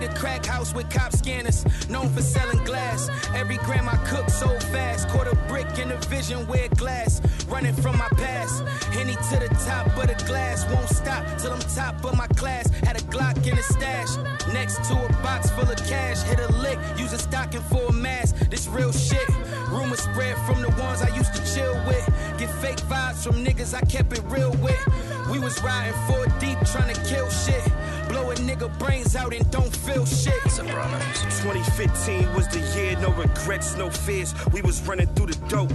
The 0.00 0.08
crack 0.18 0.46
house 0.46 0.72
with 0.74 0.88
cop 0.88 1.12
scanners. 1.12 1.64
Known 1.90 2.08
for 2.08 2.22
selling 2.22 2.64
glass. 2.64 3.10
Every 3.34 3.58
gram 3.58 3.86
I 3.86 3.96
cook 4.06 4.30
so 4.30 4.48
fast. 4.72 5.08
Caught 5.10 5.28
a 5.28 5.36
brick 5.46 5.78
in 5.78 5.90
the 5.90 5.96
vision, 6.08 6.46
wear 6.46 6.68
glass. 6.68 7.20
Running 7.48 7.74
from 7.74 7.98
my 7.98 8.08
past. 8.16 8.62
Henny 8.94 9.12
to 9.12 9.36
the 9.38 9.48
top 9.66 9.86
of 9.88 10.08
the 10.08 10.24
glass. 10.24 10.64
Won't 10.72 10.88
stop 10.88 11.22
till 11.38 11.52
I'm 11.52 11.60
top 11.60 12.02
of 12.04 12.16
my 12.16 12.26
class. 12.28 12.70
Had 12.80 12.96
a 12.96 13.04
Glock 13.10 13.46
in 13.46 13.58
a 13.58 13.62
stash. 13.62 14.16
Next 14.54 14.76
to 14.88 14.94
a 14.94 15.08
box 15.22 15.50
full 15.50 15.70
of 15.70 15.76
cash. 15.86 16.22
Hit 16.22 16.40
a 16.40 16.50
lick, 16.62 16.78
use 16.96 17.12
a 17.12 17.18
stocking 17.18 17.60
for 17.62 17.84
a 17.88 17.92
mask. 17.92 18.36
This 18.48 18.68
real 18.68 18.92
shit. 18.92 19.28
Rumors 19.68 20.00
spread 20.00 20.36
from 20.46 20.62
the 20.62 20.70
ones 20.80 21.02
I 21.02 21.14
used 21.14 21.34
to 21.34 21.54
chill 21.54 21.74
with. 21.86 22.06
Get 22.38 22.50
fake 22.62 22.80
vibes 22.88 23.22
from 23.22 23.44
niggas 23.44 23.74
I 23.74 23.82
kept 23.82 24.12
it 24.14 24.24
real 24.28 24.52
with. 24.62 24.82
We 25.30 25.38
was 25.38 25.62
riding 25.62 25.94
four 26.08 26.26
deep 26.40 26.58
trying 26.72 26.94
to 26.94 27.00
kill 27.04 27.28
shit. 27.28 27.62
Blow 28.10 28.30
a 28.32 28.34
nigga 28.34 28.76
brains 28.80 29.14
out 29.14 29.32
and 29.32 29.48
don't 29.52 29.74
feel 29.74 30.04
shit. 30.04 30.34
2015 30.42 32.34
was 32.34 32.48
the 32.48 32.58
year, 32.74 32.98
no 33.00 33.12
regrets, 33.12 33.76
no 33.76 33.88
fears. 33.88 34.34
We 34.52 34.62
was 34.62 34.82
running 34.82 35.06
through 35.14 35.26
the 35.26 35.46
dope. 35.46 35.72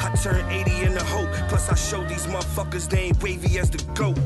I 0.00 0.12
turned 0.20 0.50
80 0.50 0.86
in 0.86 0.94
the 0.94 1.04
hope. 1.04 1.30
Plus, 1.48 1.68
I 1.68 1.76
showed 1.76 2.08
these 2.08 2.26
motherfuckers 2.26 2.88
they 2.88 3.02
ain't 3.02 3.22
wavy 3.22 3.60
as 3.60 3.70
the 3.70 3.82
goat. 3.94 4.18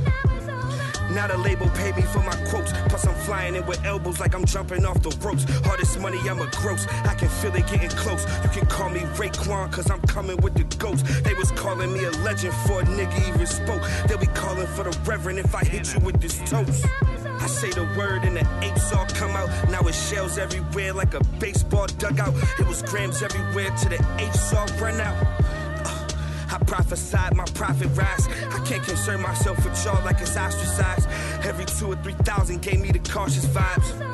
Now 1.15 1.27
the 1.27 1.37
label 1.37 1.69
pay 1.71 1.93
me 1.93 2.03
for 2.03 2.21
my 2.21 2.37
quotes. 2.49 2.73
Plus, 2.89 3.07
I'm 3.07 3.15
flying 3.27 3.55
in 3.55 3.67
with 3.67 3.85
elbows 3.85 4.19
like 4.19 4.35
I'm 4.35 4.45
jumping 4.45 4.85
off 4.87 5.03
the 5.03 5.11
ropes. 5.21 5.45
Hardest 5.67 6.01
money, 6.01 6.19
I'm 6.29 6.41
a 6.41 6.47
gross. 6.51 6.87
I 7.05 7.15
can 7.15 7.29
feel 7.29 7.55
it 7.55 7.67
getting 7.67 7.91
close. 7.91 8.25
You 8.43 8.51
can 8.51 8.67
call 8.67 8.89
me 8.89 9.01
Raekwon, 9.19 9.71
cause 9.73 9.91
I'm 9.91 10.01
coming 10.03 10.39
with 10.39 10.55
the 10.55 10.65
ghost. 10.77 11.05
They 11.25 11.35
was 11.35 11.51
calling 11.53 11.93
me 11.93 12.05
a 12.05 12.11
legend 12.23 12.55
for 12.67 12.81
a 12.81 12.85
nigga 12.85 13.29
even 13.29 13.47
spoke. 13.47 13.83
They'll 14.09 14.19
be 14.19 14.27
calling 14.29 14.67
for 14.69 14.85
the 14.85 14.97
reverend 15.05 15.39
if 15.39 15.55
I 15.55 15.65
hit 15.65 15.93
you 15.95 16.01
with 16.01 16.21
this 16.21 16.39
toast. 16.49 16.87
I 17.43 17.47
say 17.47 17.71
the 17.71 17.85
word 17.99 18.25
and 18.25 18.37
the 18.37 18.47
apes 18.63 18.93
all 18.93 19.07
come 19.07 19.33
out. 19.33 19.49
Now 19.69 19.81
it's 19.83 20.11
shells 20.11 20.39
everywhere 20.39 20.93
like 20.93 21.15
a 21.15 21.25
baseball 21.39 21.87
dugout. 21.99 22.35
It 22.59 22.67
was 22.67 22.83
grams 22.83 23.23
everywhere 23.23 23.71
till 23.79 23.91
the 23.91 24.17
apes 24.19 24.55
all 24.55 24.67
run 24.81 25.01
out. 25.01 25.17
I 26.53 26.59
prophesied 26.59 27.35
my 27.35 27.45
profit 27.55 27.89
rise. 27.95 28.29
I 28.51 28.63
can't 28.67 28.83
concern 28.83 29.23
myself 29.23 29.65
with 29.65 29.83
y'all 29.85 30.05
like 30.05 30.21
it's 30.21 30.37
ostracized. 30.37 31.09
Every 31.45 31.65
two 31.65 31.93
or 31.93 31.97
three 31.97 32.17
thousand 32.25 32.61
gave 32.61 32.81
me 32.81 32.91
the 32.91 32.99
cautious 33.11 33.47
vibes. 33.47 34.12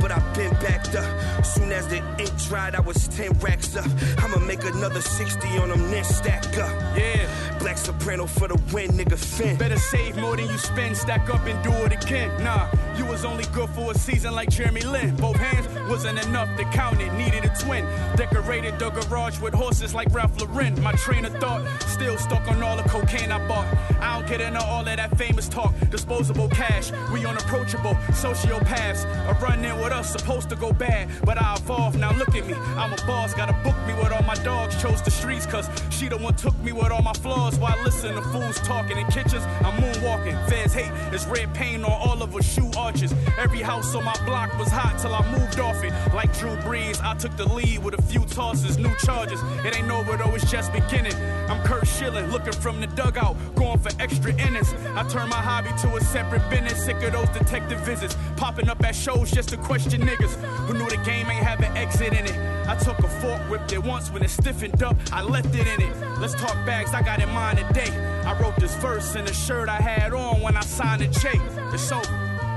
But 0.00 0.10
I've 0.10 0.34
been 0.34 0.52
backed 0.54 0.94
up. 0.94 1.44
Soon 1.44 1.72
as 1.72 1.88
the 1.88 1.98
ink 2.18 2.36
dried, 2.48 2.74
I 2.74 2.80
was 2.80 3.08
10 3.08 3.32
racks 3.40 3.76
up. 3.76 3.86
I'ma 4.18 4.38
make 4.38 4.64
another 4.64 5.00
60 5.00 5.48
on 5.58 5.68
them, 5.70 5.90
then 5.90 6.04
stack 6.04 6.56
up. 6.58 6.72
Yeah. 6.96 7.28
Black 7.58 7.78
soprano 7.78 8.26
for 8.26 8.48
the 8.48 8.60
win, 8.72 8.90
nigga 8.90 9.16
fin. 9.16 9.56
Better 9.56 9.78
save 9.78 10.16
more 10.16 10.36
than 10.36 10.48
you 10.48 10.58
spend, 10.58 10.96
stack 10.96 11.32
up 11.32 11.46
and 11.46 11.62
do 11.62 11.70
it 11.84 11.92
again. 11.92 12.30
Nah, 12.42 12.68
you 12.96 13.06
was 13.06 13.24
only 13.24 13.44
good 13.52 13.70
for 13.70 13.92
a 13.92 13.94
season 13.94 14.34
like 14.34 14.50
Jeremy 14.50 14.82
Lin. 14.82 15.14
Both 15.16 15.36
hands 15.36 15.68
wasn't 15.88 16.24
enough 16.26 16.48
to 16.56 16.64
count 16.64 17.00
it, 17.00 17.12
needed 17.14 17.44
a 17.44 17.54
twin. 17.60 17.84
Decorated 18.16 18.78
the 18.78 18.90
garage 18.90 19.38
with 19.40 19.54
horses 19.54 19.94
like 19.94 20.12
Ralph 20.12 20.40
Lauren. 20.40 20.80
My 20.82 20.92
train 20.92 21.24
of 21.24 21.34
thought 21.36 21.62
still 21.86 22.18
stuck 22.18 22.46
on 22.48 22.62
all 22.62 22.76
the 22.76 22.88
cocaine 22.88 23.30
I 23.30 23.46
bought. 23.46 23.66
I 24.00 24.18
don't 24.18 24.28
get 24.28 24.40
into 24.40 24.60
all 24.60 24.80
of 24.80 24.96
that 24.96 25.16
famous 25.16 25.48
talk. 25.48 25.72
Disposable 25.90 26.48
cash, 26.48 26.90
we 27.12 27.24
unapproachable, 27.24 27.94
sociopaths. 28.10 29.04
A 29.30 29.34
run 29.34 29.64
in 29.64 29.78
with 29.82 29.92
us 29.92 30.12
supposed 30.12 30.48
to 30.48 30.56
go 30.56 30.72
bad, 30.72 31.08
but 31.24 31.40
I 31.40 31.56
evolved. 31.56 31.98
Now 31.98 32.12
look 32.16 32.34
at 32.34 32.46
me, 32.46 32.54
I'm 32.54 32.92
a 32.92 33.06
boss. 33.06 33.34
Gotta 33.34 33.52
book 33.64 33.76
me 33.86 33.94
with 33.94 34.12
all 34.12 34.22
my 34.22 34.36
dogs. 34.36 34.80
Chose 34.80 35.02
the 35.02 35.10
streets, 35.10 35.44
cause 35.46 35.68
she 35.90 36.08
the 36.08 36.16
one 36.18 36.34
took 36.34 36.56
me 36.60 36.72
with 36.72 36.92
all 36.92 37.02
my 37.02 37.12
flaws. 37.14 37.58
While 37.58 37.76
listening 37.82 38.14
to 38.14 38.22
fools 38.22 38.56
talking 38.60 38.96
in 38.96 39.06
kitchens, 39.06 39.44
I'm 39.64 39.74
moonwalking. 39.82 40.36
Feds 40.48 40.74
hate 40.74 40.92
it's 41.12 41.26
red 41.26 41.52
paint 41.54 41.84
on 41.84 41.90
all 41.90 42.22
of 42.22 42.32
her 42.32 42.42
shoe 42.42 42.70
arches. 42.76 43.12
Every 43.38 43.60
house 43.60 43.94
on 43.94 44.04
my 44.04 44.16
block 44.24 44.56
was 44.58 44.68
hot 44.68 44.98
till 45.00 45.14
I 45.14 45.22
moved 45.36 45.58
off 45.58 45.82
it. 45.82 45.92
Like 46.14 46.36
Drew 46.38 46.56
Brees, 46.58 47.02
I 47.02 47.16
took 47.16 47.36
the 47.36 47.52
lead 47.52 47.82
with 47.82 47.98
a 47.98 48.02
few 48.02 48.24
tosses, 48.24 48.78
new 48.78 48.94
charges. 49.04 49.40
It 49.64 49.76
ain't 49.76 49.90
over 49.90 50.16
though, 50.16 50.34
it's 50.34 50.50
just 50.50 50.72
beginning. 50.72 51.14
I'm 51.48 51.62
Curt 51.64 51.86
Schilling, 51.86 52.30
looking 52.30 52.52
from 52.52 52.80
the 52.80 52.86
dugout, 52.88 53.36
going 53.56 53.78
for 53.78 53.90
extra 54.00 54.32
innings. 54.32 54.72
I 54.94 55.06
turn 55.08 55.28
my 55.28 55.36
hobby 55.36 55.70
to 55.82 55.96
a 55.96 56.00
separate 56.00 56.48
business. 56.50 56.84
Sick 56.84 57.02
of 57.02 57.12
those 57.12 57.28
detective 57.30 57.80
visits, 57.80 58.16
popping 58.36 58.68
up 58.68 58.82
at 58.84 58.94
shows 58.94 59.30
just 59.30 59.50
to 59.50 59.56
question 59.72 60.02
niggas 60.02 60.34
who 60.66 60.74
knew 60.74 60.86
the 60.90 60.98
game 60.98 61.30
ain't 61.30 61.42
have 61.42 61.58
an 61.60 61.74
exit 61.78 62.12
in 62.12 62.26
it. 62.26 62.36
I 62.68 62.76
took 62.76 62.98
a 62.98 63.08
fork, 63.08 63.40
whipped 63.48 63.72
it 63.72 63.82
once 63.82 64.10
when 64.10 64.22
it 64.22 64.28
stiffened 64.28 64.82
up, 64.82 64.98
I 65.10 65.22
left 65.22 65.54
it 65.54 65.66
in 65.66 65.80
it. 65.80 65.96
Let's 66.20 66.34
talk 66.34 66.52
bags, 66.66 66.92
I 66.92 67.00
got 67.00 67.22
in 67.22 67.30
mind 67.30 67.56
today. 67.56 67.90
I 68.26 68.38
wrote 68.38 68.54
this 68.56 68.74
verse 68.74 69.14
in 69.14 69.24
the 69.24 69.32
shirt 69.32 69.70
I 69.70 69.80
had 69.80 70.12
on 70.12 70.42
when 70.42 70.58
I 70.58 70.60
signed 70.60 71.00
the 71.00 71.08
check. 71.18 71.40
It's 71.72 71.90
over. 71.90 72.04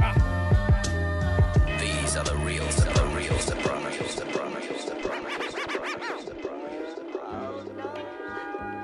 Uh. 0.03 0.13
These 1.79 2.17
are 2.17 2.25
the 2.25 2.35
reals, 2.35 2.75
the 2.83 2.91
reals, 3.15 3.45
the 3.45 3.55
reals, 3.55 4.15
the 4.15 4.25
reals, 4.25 4.85
the 4.85 4.95
promises, 5.05 5.55
the 5.55 5.65
promises, 5.71 6.25
the 6.25 6.35
promises. 6.35 6.99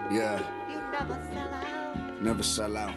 Yeah. 0.09 0.60
Never 2.21 2.43
sell 2.43 2.77
out. 2.77 2.93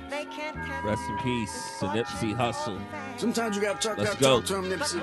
Rest 0.84 1.02
in 1.08 1.18
peace 1.18 1.78
to 1.80 1.86
Nipsey 1.86 2.36
Hussle. 2.36 2.78
Sometimes 3.16 3.56
you 3.56 3.62
gotta 3.62 3.78
talk 3.78 3.96
Let's 3.96 4.10
that 4.10 4.20
go. 4.20 4.40
talk 4.40 4.46
to 4.48 4.56
him, 4.56 4.64
Nipsey. 4.64 5.00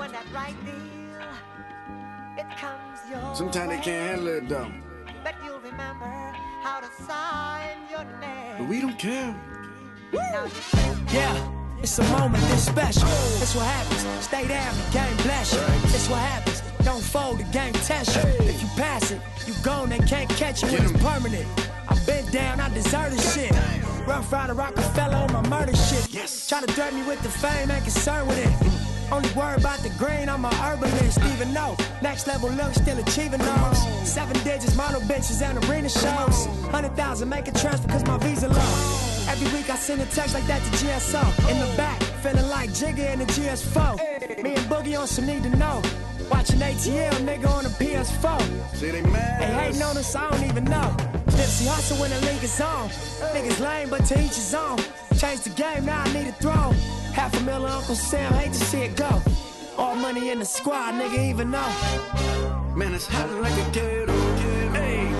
Sometimes 3.34 3.70
they 3.70 3.78
can't 3.78 4.10
handle 4.10 4.28
it 4.28 4.48
though. 4.48 4.72
But 5.24 5.34
you'll 5.44 5.58
remember 5.58 6.06
how 6.62 6.80
to 6.80 7.02
sign 7.02 7.76
your 7.90 8.04
name. 8.20 8.58
But 8.58 8.68
we 8.68 8.80
don't 8.80 8.98
care. 8.98 9.34
Yeah, 10.12 11.52
it's 11.82 11.98
a 11.98 12.04
moment 12.04 12.44
this 12.44 12.66
special. 12.66 13.08
That's 13.08 13.56
what 13.56 13.66
happens. 13.66 14.24
Stay 14.24 14.46
down, 14.46 14.74
the 14.76 14.92
game 14.92 15.16
bless 15.18 15.52
you. 15.52 15.60
It's 15.84 16.08
what 16.08 16.20
happens. 16.20 16.71
Don't 16.84 17.02
fold, 17.02 17.38
the 17.38 17.44
game 17.44 17.72
test 17.72 18.16
you. 18.16 18.46
If 18.46 18.60
you 18.60 18.68
pass 18.76 19.10
it, 19.10 19.20
you 19.46 19.54
gone, 19.62 19.90
they 19.90 19.98
can't 19.98 20.28
catch 20.30 20.62
you. 20.62 20.68
It's 20.68 20.92
permanent. 21.02 21.46
I've 21.88 22.04
been 22.06 22.26
down, 22.30 22.60
I 22.60 22.68
deserve 22.74 23.12
this 23.12 23.34
shit. 23.34 23.52
Rough 24.06 24.32
Rider 24.32 24.54
Rockefeller 24.54 25.16
on 25.16 25.32
my 25.32 25.48
murder 25.48 25.76
shit. 25.76 26.12
Yes. 26.12 26.48
Try 26.48 26.60
to 26.60 26.72
threaten 26.72 27.00
me 27.00 27.06
with 27.06 27.22
the 27.22 27.28
fame, 27.28 27.70
ain't 27.70 27.84
concerned 27.84 28.28
with 28.28 28.38
it. 28.38 28.82
Only 29.12 29.28
worry 29.34 29.56
about 29.56 29.78
the 29.80 29.90
green, 29.90 30.28
I'm 30.28 30.44
a 30.44 30.54
herbalist, 30.54 31.20
even 31.34 31.52
though 31.52 31.76
next 32.00 32.26
level 32.26 32.48
look 32.50 32.72
still 32.72 32.98
achieving 32.98 33.40
those. 33.40 34.08
Seven 34.08 34.34
digits, 34.42 34.74
mono 34.74 35.00
bitches 35.00 35.42
and 35.42 35.62
arena 35.68 35.88
shows. 35.88 36.46
Hundred 36.70 36.96
thousand, 36.96 37.28
make 37.28 37.46
a 37.46 37.52
transfer 37.52 37.88
cause 37.88 38.04
my 38.06 38.16
visa 38.18 38.48
low. 38.48 39.02
Every 39.28 39.52
week 39.56 39.68
I 39.70 39.76
send 39.76 40.00
a 40.00 40.06
text 40.06 40.34
like 40.34 40.46
that 40.46 40.62
to 40.62 40.70
GSO. 40.84 41.50
In 41.50 41.58
the 41.58 41.76
back, 41.76 42.02
feeling 42.22 42.48
like 42.48 42.70
Jigga 42.70 43.12
in 43.12 43.18
the 43.18 43.26
GS4. 43.26 44.42
Me 44.42 44.54
and 44.54 44.66
Boogie 44.66 44.98
on 44.98 45.06
some 45.06 45.26
need 45.26 45.42
to 45.42 45.50
know. 45.56 45.82
Watching 46.32 46.60
ATL, 46.60 47.12
nigga 47.28 47.48
on 47.50 47.64
the 47.64 47.70
PS4. 47.70 48.40
See, 48.74 48.90
they 48.90 49.02
mad. 49.02 49.42
They 49.42 49.52
hating 49.52 49.82
on 49.82 49.98
us, 49.98 50.16
I 50.16 50.30
don't 50.30 50.44
even 50.44 50.64
know. 50.64 50.88
Nipsey 51.36 51.66
Hussle 51.68 52.00
when 52.00 52.08
the 52.08 52.20
link 52.22 52.42
is 52.42 52.58
on. 52.58 52.88
Niggas 53.34 53.60
lame, 53.60 53.90
but 53.90 54.06
to 54.06 54.18
each 54.18 54.36
his 54.36 54.54
own. 54.54 54.78
Change 55.18 55.40
the 55.42 55.50
game, 55.50 55.84
now 55.84 56.00
I 56.00 56.12
need 56.14 56.28
a 56.28 56.32
throne. 56.32 56.74
Half 57.12 57.38
a 57.38 57.42
million 57.44 57.70
Uncle 57.70 57.94
Sam, 57.94 58.32
hate 58.32 58.54
to 58.54 58.64
see 58.64 58.82
it 58.82 58.96
go. 58.96 59.20
All 59.76 59.94
money 59.94 60.30
in 60.30 60.38
the 60.38 60.46
squad, 60.46 60.94
nigga, 60.94 61.18
even 61.30 61.50
know. 61.50 61.70
Man, 62.74 62.94
it's 62.94 63.06
hot 63.06 63.30
like 63.30 63.52
a 63.52 63.70
ghetto. 63.70 64.12
Hey, 64.72 65.12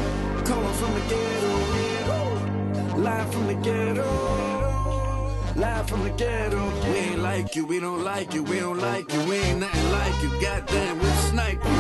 calling 0.47 0.75
from 0.81 0.95
the 0.95 1.01
ghetto. 1.13 2.97
Live 2.97 3.33
from 3.33 3.47
the 3.49 3.55
ghetto. 3.55 4.52
Live 5.57 5.89
from 5.89 6.03
the 6.03 6.11
ghetto. 6.11 6.63
We 6.85 6.97
ain't 6.97 7.19
like 7.19 7.55
you, 7.55 7.67
we 7.67 7.79
don't 7.79 8.03
like 8.03 8.33
you, 8.33 8.43
we 8.43 8.59
don't 8.59 8.79
like 8.79 9.13
you, 9.13 9.23
we 9.29 9.37
ain't 9.37 9.61
nothing 9.61 9.93
like 9.93 10.23
you. 10.23 10.31
Goddamn, 10.41 10.99
we'll 10.99 11.15
snipe 11.31 11.63
you. 11.63 11.71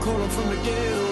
Calling 0.00 0.30
from 0.30 0.48
the 0.50 0.56
ghetto. 0.62 1.06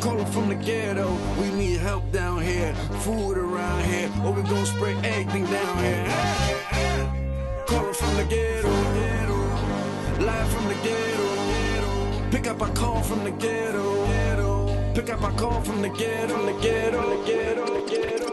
Calling 0.00 0.26
from 0.26 0.48
the 0.48 0.54
ghetto. 0.54 1.16
We 1.40 1.50
need 1.50 1.80
help 1.80 2.10
down 2.12 2.40
here, 2.40 2.72
food 3.02 3.36
around 3.36 3.84
here, 3.84 4.10
or 4.24 4.32
we 4.32 4.42
gon' 4.42 4.64
spray 4.64 4.94
everything 5.02 5.46
down 5.46 5.78
here. 5.78 6.06
Calling 7.66 7.94
from 7.94 8.16
the 8.16 8.24
ghetto. 8.24 8.70
Live 10.20 10.48
from 10.52 10.68
the 10.68 10.74
ghetto. 10.84 12.30
Pick 12.30 12.46
up 12.46 12.60
a 12.60 12.68
call 12.74 13.02
from 13.02 13.24
the 13.24 13.32
ghetto. 13.32 14.04
Pick 14.94 15.10
up 15.10 15.22
a 15.24 15.32
call 15.32 15.60
from 15.62 15.82
the 15.82 15.88
ghetto, 15.88 16.46
the 16.46 16.52
ghetto, 16.62 17.10
the 17.10 17.26
ghetto, 17.26 17.66
the 17.66 17.90
ghetto, 17.90 18.23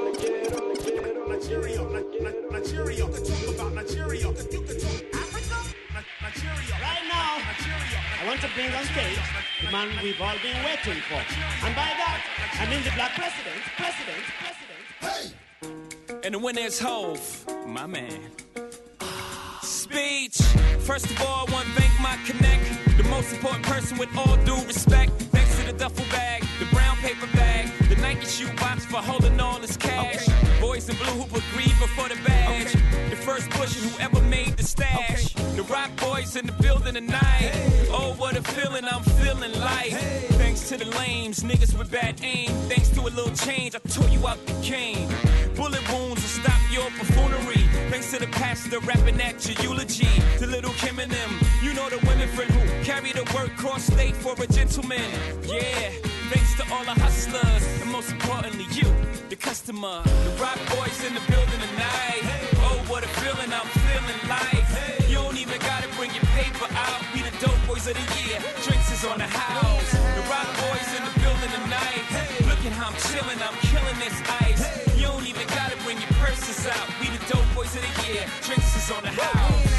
ghetto. 1.60 1.90
Nigeria, 1.90 2.04
Ni- 2.22 2.50
Nigeria, 2.52 3.06
talk 3.06 3.56
about 3.56 3.74
Nigeria. 3.74 4.28
Africa, 4.30 5.58
Nigeria. 6.22 6.76
Right 6.82 7.06
now, 7.08 7.42
I 8.22 8.28
want 8.28 8.42
to 8.42 8.50
bring 8.56 8.72
on 8.74 8.84
stage 8.86 9.20
the 9.64 9.72
man 9.72 9.88
we've 10.04 10.22
all 10.22 10.36
been 10.42 10.58
waiting 10.64 11.02
for. 11.10 11.22
And 11.66 11.76
by 11.76 11.92
that, 12.00 12.22
I 12.60 12.70
mean 12.70 12.84
the 12.84 12.92
black 12.92 13.14
president, 13.16 13.62
president, 13.78 14.24
president. 14.40 15.34
Hey! 16.12 16.22
And 16.24 16.34
the 16.36 16.40
winner 16.40 16.62
is 16.62 16.80
Hove, 16.80 17.46
my 17.68 17.86
man. 17.88 18.20
Speech. 19.64 20.38
First 20.80 21.06
of 21.12 21.22
all, 21.22 21.48
I 21.48 21.52
want 21.52 21.68
to 21.68 21.74
thank 21.74 22.00
my 22.00 22.18
connect, 22.26 22.98
the 22.98 23.04
most 23.10 23.34
important 23.34 23.64
person 23.66 23.98
with 23.98 24.10
all 24.18 24.38
due 24.46 24.64
respect. 24.66 25.12
Thanks 25.34 25.58
to 25.60 25.66
the 25.72 25.74
duffel 25.74 26.06
bag, 26.12 26.44
the 26.60 26.66
brown 26.74 26.96
paper 26.98 27.28
bag, 27.34 27.70
the 27.90 27.96
Nike 27.98 28.26
shoe 28.26 28.52
box 28.58 28.86
for 28.86 28.98
holding 28.98 29.40
all 29.40 29.60
this 29.60 29.76
cash. 29.78 30.31
Boys 30.82 30.90
in 30.90 30.96
blue 30.96 31.22
who 31.22 31.28
put 31.28 31.44
greed 31.54 31.78
before 31.80 32.10
the 32.10 32.16
badge. 32.26 32.74
The 33.10 33.16
first 33.16 33.50
bush 33.52 33.80
and 33.80 33.92
whoever 33.92 34.22
made 34.22 34.58
the 34.58 34.64
stash. 34.64 35.34
The 35.56 35.64
Roc 35.64 35.96
Boys 35.98 36.36
in 36.36 36.48
the 36.48 36.54
building 36.54 36.96
tonight. 36.96 37.52
Oh, 37.92 38.16
what 38.18 38.36
a 38.36 38.42
feeling 38.42 38.86
I'm 38.86 39.04
feeling 39.04 39.54
like. 39.60 39.92
Thanks 40.42 40.70
to 40.70 40.78
the 40.78 40.86
lames, 40.98 41.44
niggas 41.44 41.78
with 41.78 41.92
bad 41.92 42.20
aim. 42.24 42.50
Thanks 42.68 42.90
to 42.90 43.02
a 43.02 43.12
little 43.12 43.36
change, 43.36 43.76
I 43.76 43.80
tore 43.90 44.10
you 44.10 44.26
out 44.28 44.44
the 44.48 44.54
cane. 44.64 45.08
Bullet 45.56 45.88
wounds 45.92 46.22
will 46.22 46.44
stop 46.44 46.62
your 46.72 46.90
buffoonery. 46.98 47.64
Thanks 47.92 48.10
to 48.12 48.20
the 48.20 48.28
pastor 48.28 48.80
rapping 48.80 49.22
at 49.22 49.46
your 49.48 49.62
eulogy. 49.64 50.10
The 50.40 50.48
little 50.48 50.74
Kim 50.74 50.98
and 50.98 51.12
them, 51.12 51.40
you 51.62 51.74
know 51.76 51.90
the 51.90 52.00
women 52.08 52.28
friend 52.30 52.50
who 52.50 52.84
carry 52.84 53.12
the 53.12 53.30
word 53.36 53.52
cross 53.56 53.84
state 53.84 54.16
for 54.16 54.34
a 54.42 54.48
gentleman. 54.48 55.12
Yeah, 55.44 55.92
thanks 56.32 56.56
to 56.56 56.64
all 56.74 56.84
the 56.86 56.96
hustlers, 57.04 57.64
and 57.82 57.92
most 57.92 58.10
importantly, 58.12 58.66
you, 58.72 58.88
the 59.30 59.36
customer. 59.36 60.00
The 60.24 60.34
Roc 60.40 60.58
Boys 60.72 61.04
in 61.04 61.14
the 61.14 61.24
building 61.28 61.60
tonight. 61.60 62.24
Oh, 62.64 62.80
what 62.88 63.04
a 63.04 63.12
feeling 63.20 63.52
I'm 63.52 63.68
feeling 63.84 64.22
like. 64.32 64.64
You 65.12 65.20
don't 65.20 65.36
even 65.36 65.60
gotta 65.60 65.92
bring 66.00 66.12
your 66.16 66.24
paper 66.32 66.68
out. 66.72 67.04
We 67.14 67.20
the 67.28 67.36
dope 67.44 67.60
boys 67.68 67.86
of 67.92 68.00
the 68.00 68.08
year. 68.24 68.40
Drinks 68.64 68.90
is 68.96 69.04
on 69.04 69.20
the 69.20 69.28
house. 69.28 69.92
The 69.92 70.24
Roc 70.32 70.48
Boys 70.64 70.90
in 70.96 71.04
the 71.04 71.14
building 71.20 71.52
tonight. 71.52 72.04
Look 72.48 72.64
at 72.64 72.74
how 72.80 72.96
I'm 72.96 73.00
chilling, 73.12 73.40
I'm 73.44 73.58
killing 73.68 74.00
this 74.00 74.16
ice. 74.48 74.64
You 74.96 75.12
don't 75.12 75.28
even 75.28 75.48
gotta 75.52 75.76
bring 75.84 76.00
your 76.00 76.14
purses 76.24 76.64
out. 76.72 76.88
We 77.04 77.12
the 77.12 77.22
dope 77.28 77.50
boys 77.52 77.76
of 77.76 77.84
the 77.84 77.94
year. 78.08 78.24
Drinks 78.48 78.72
is 78.80 78.88
on 78.88 79.04
the 79.04 79.12
house. 79.12 79.72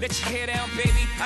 Let 0.00 0.16
hair 0.16 0.46
down, 0.46 0.56
baby. 0.56 0.57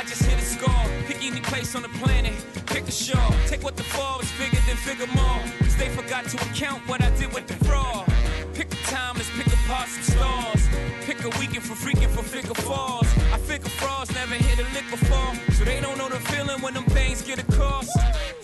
I 0.02 0.04
just 0.04 0.24
hit 0.24 0.36
a 0.36 0.42
score. 0.42 0.84
Pick 1.06 1.22
any 1.22 1.40
place 1.40 1.76
on 1.76 1.82
the 1.82 1.88
planet. 2.02 2.34
Pick 2.66 2.88
a 2.88 2.90
show. 2.90 3.24
Take 3.46 3.62
what 3.62 3.76
the 3.76 3.84
fall 3.84 4.18
is 4.18 4.32
bigger 4.32 4.60
than 4.66 4.76
figure 4.76 5.06
more. 5.14 5.38
Cause 5.60 5.76
they 5.76 5.88
forgot 5.90 6.24
to 6.24 6.36
account 6.50 6.82
what 6.88 7.00
I 7.00 7.10
did 7.10 7.32
with 7.32 7.46
the 7.46 7.54
fraud. 7.64 8.10
Pick 8.52 8.72
a 8.72 8.76
time, 8.90 9.14
pick 9.14 9.46
apart 9.46 9.88
some 9.88 10.02
stars. 10.02 10.66
Pick 11.06 11.22
a 11.22 11.30
weekend 11.38 11.62
for 11.62 11.76
freaking 11.78 12.10
for 12.10 12.24
figure 12.24 12.52
falls. 12.66 13.06
I 13.32 13.38
figure 13.38 13.68
frauds 13.68 14.12
never 14.12 14.34
hit 14.34 14.58
a 14.58 14.66
lick 14.74 14.90
before. 14.90 15.34
So 15.54 15.62
they 15.62 15.80
don't 15.80 15.96
know 15.96 16.08
the 16.08 16.18
feeling 16.32 16.60
when 16.62 16.74
them 16.74 16.86
things 16.86 17.22
get 17.22 17.38
across. 17.38 17.88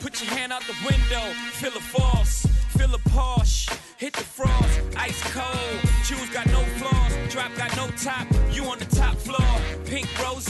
Put 0.01 0.23
your 0.23 0.33
hand 0.39 0.53
out 0.53 0.63
the 0.63 0.77
window, 0.87 1.25
feel 1.59 1.75
a 1.77 1.81
false. 1.81 2.47
Feel 2.79 2.95
a 2.95 2.99
Porsche, 3.11 3.77
hit 3.97 4.13
the 4.13 4.23
frost, 4.23 4.81
ice 4.97 5.21
cold. 5.33 5.81
Shoes 6.05 6.31
got 6.31 6.47
no 6.47 6.63
flaws, 6.79 7.13
drop 7.29 7.51
got 7.57 7.75
no 7.77 7.89
top. 7.97 8.29
You 8.53 8.67
on 8.67 8.79
the 8.79 8.85
top 8.85 9.17
floor. 9.17 9.61
Pink 9.85 10.07
rose, 10.23 10.49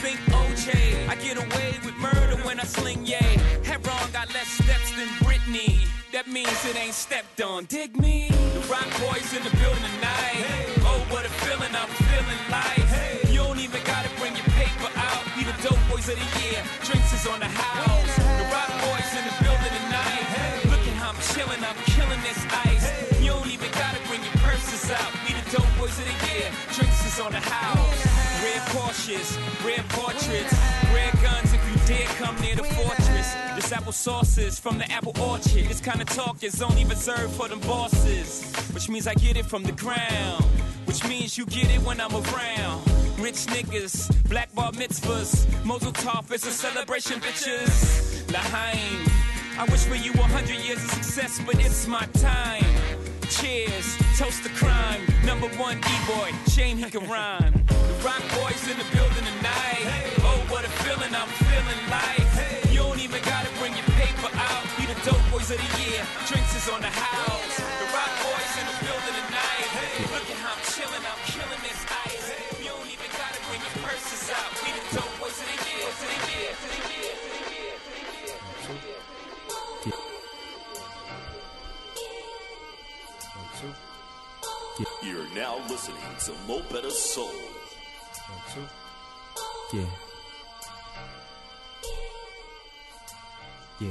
pink 0.00 0.20
OJ. 0.66 1.08
I 1.08 1.14
get 1.16 1.36
away 1.36 1.78
with 1.84 1.94
murder 1.96 2.36
when 2.42 2.58
I 2.58 2.64
sling 2.64 3.06
yay. 3.06 3.38
Heron 3.64 4.10
got 4.12 4.32
less 4.34 4.48
steps 4.48 4.90
than 4.96 5.08
Britney. 5.22 5.86
That 6.12 6.26
means 6.28 6.64
it 6.64 6.76
ain't 6.76 6.94
stepped 6.94 7.40
on. 7.40 7.66
Dig 7.66 7.96
me. 7.98 8.28
The 8.30 8.60
Roc 8.66 8.86
Boys 8.98 9.30
in 9.36 9.42
the 9.44 9.54
building 9.58 9.82
tonight. 9.94 10.42
Oh, 10.82 11.04
what 11.10 11.24
a 11.24 11.30
feeling 11.44 11.70
I'm 11.70 11.90
feeling 12.10 12.42
like. 12.50 13.30
You 13.30 13.46
don't 13.46 13.58
even 13.58 13.82
gotta 13.84 14.10
bring 14.18 14.34
your 14.34 14.48
paper 14.58 14.90
out. 14.96 15.22
We 15.36 15.44
the 15.44 15.56
dope 15.62 15.82
boys 15.90 16.08
of 16.08 16.18
the 16.18 16.28
year. 16.42 16.62
Drinks 16.82 17.12
is 17.12 17.26
on 17.26 17.40
the 17.40 17.50
house. 17.50 18.16
The 18.16 18.46
Roc 18.50 18.70
Boys 18.82 19.10
in 19.14 19.22
the 19.22 19.34
building 19.44 19.74
tonight. 19.86 20.26
Look 20.66 20.82
at 20.82 20.96
how 20.98 21.10
I'm 21.14 21.20
chilling. 21.30 21.62
I'm 21.62 21.78
killing 21.94 22.22
this 22.26 22.40
ice. 22.66 22.86
You 23.22 23.38
don't 23.38 23.50
even 23.50 23.70
gotta 23.70 24.00
bring 24.08 24.22
your 24.22 24.36
purses 24.42 24.90
out. 24.90 25.12
We 25.26 25.34
the 25.34 25.46
dope 25.54 25.72
boys 25.78 25.94
of 25.98 26.06
the 26.10 26.16
year. 26.26 26.50
Drinks 26.74 27.06
is 27.06 27.20
on 27.20 27.32
the 27.32 27.44
house. 27.44 28.05
Porsches, 28.76 29.38
red 29.64 29.88
portraits, 29.88 30.52
red 30.92 31.10
guns 31.22 31.50
if 31.54 31.62
you 31.66 31.96
dare 31.96 32.06
come 32.18 32.38
near 32.42 32.54
the 32.54 32.62
fortress. 32.62 33.34
This 33.54 33.72
apple 33.72 33.92
sauce 33.92 34.36
is 34.36 34.60
from 34.60 34.76
the 34.76 34.90
apple 34.92 35.14
orchard. 35.18 35.66
This 35.66 35.80
kind 35.80 36.02
of 36.02 36.08
talk 36.08 36.44
is 36.44 36.60
only 36.60 36.84
reserved 36.84 37.32
for 37.32 37.48
them 37.48 37.60
bosses. 37.60 38.52
Which 38.74 38.90
means 38.90 39.06
I 39.06 39.14
get 39.14 39.38
it 39.38 39.46
from 39.46 39.62
the 39.62 39.72
ground. 39.72 40.44
Which 40.84 41.08
means 41.08 41.38
you 41.38 41.46
get 41.46 41.70
it 41.70 41.80
when 41.86 42.02
I'm 42.02 42.12
around. 42.12 42.82
Rich 43.18 43.46
niggas, 43.46 44.12
black 44.28 44.54
bar 44.54 44.72
mitzvahs, 44.72 45.46
Mazel 45.64 45.92
Tov, 45.92 46.30
it's 46.30 46.46
a 46.46 46.50
celebration, 46.50 47.18
bitches. 47.20 48.30
L'chaim, 48.30 49.06
I 49.58 49.64
wish 49.70 49.84
for 49.84 49.94
you 49.94 50.12
a 50.12 50.28
hundred 50.36 50.58
years 50.62 50.84
of 50.84 50.90
success, 50.90 51.40
but 51.46 51.54
it's 51.64 51.86
my 51.86 52.04
time. 52.18 52.62
Cheers, 53.30 53.96
toast 54.18 54.42
to 54.42 54.50
crime. 54.50 55.00
Number 55.24 55.48
one 55.56 55.80
D-boy, 55.80 56.30
shame 56.50 56.76
he 56.76 56.90
can 56.90 57.08
rhyme. 57.08 57.54
Roc 58.04 58.20
Boys 58.36 58.62
in 58.68 58.76
the 58.76 58.84
building 58.92 59.24
tonight. 59.24 59.84
Oh, 60.20 60.40
what 60.52 60.64
a 60.64 60.72
feeling 60.84 61.12
I'm 61.14 61.28
feeling 61.48 61.82
like. 61.88 62.28
You 62.72 62.84
don't 62.84 63.00
even 63.00 63.22
gotta 63.24 63.48
bring 63.56 63.72
your 63.72 63.88
paper 63.96 64.30
out. 64.36 64.64
Be 64.76 64.84
the 64.84 64.98
dope 65.06 65.22
boys 65.32 65.50
of 65.50 65.56
the 65.56 65.70
year. 65.80 66.02
Drinks 66.28 66.52
is 66.56 66.68
on 66.68 66.80
the 66.80 66.92
house. 66.92 67.56
The 67.56 67.86
Roc 67.94 68.12
Boys 68.20 68.52
in 68.60 68.66
the 68.68 68.76
building 68.84 69.16
tonight. 69.16 69.68
Look 70.12 70.28
at 70.28 70.38
how 70.44 70.52
I'm 70.52 70.64
chilling, 70.74 71.04
I'm 71.04 71.20
killing 71.30 71.62
this 71.64 71.80
ice. 72.04 72.26
You 72.60 72.74
don't 72.74 72.90
even 72.90 73.08
gotta 73.16 73.40
bring 73.48 73.60
your 73.64 73.76
purses 73.80 74.28
out. 74.34 74.50
Be 74.60 74.70
the 74.76 74.84
dope 74.92 75.14
boys 75.16 75.38
of 75.40 75.46
the 75.48 75.58
year, 75.64 75.88
of 75.88 75.96
the 75.96 76.20
year, 76.36 76.52
of 76.52 76.68
the 76.68 76.80
year. 76.92 77.16
You're 85.02 85.30
now 85.34 85.56
listening 85.70 85.96
to 86.26 86.32
Mo 86.46 86.60
Soul. 86.90 87.55
Yeah. 89.72 89.84
Yeah. 93.80 93.88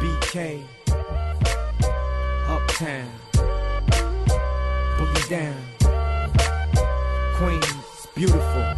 BK. 0.00 0.64
Uptown. 2.48 3.08
Boogie 4.98 5.28
down. 5.30 5.54
Queens. 7.36 8.08
Beautiful. 8.16 8.74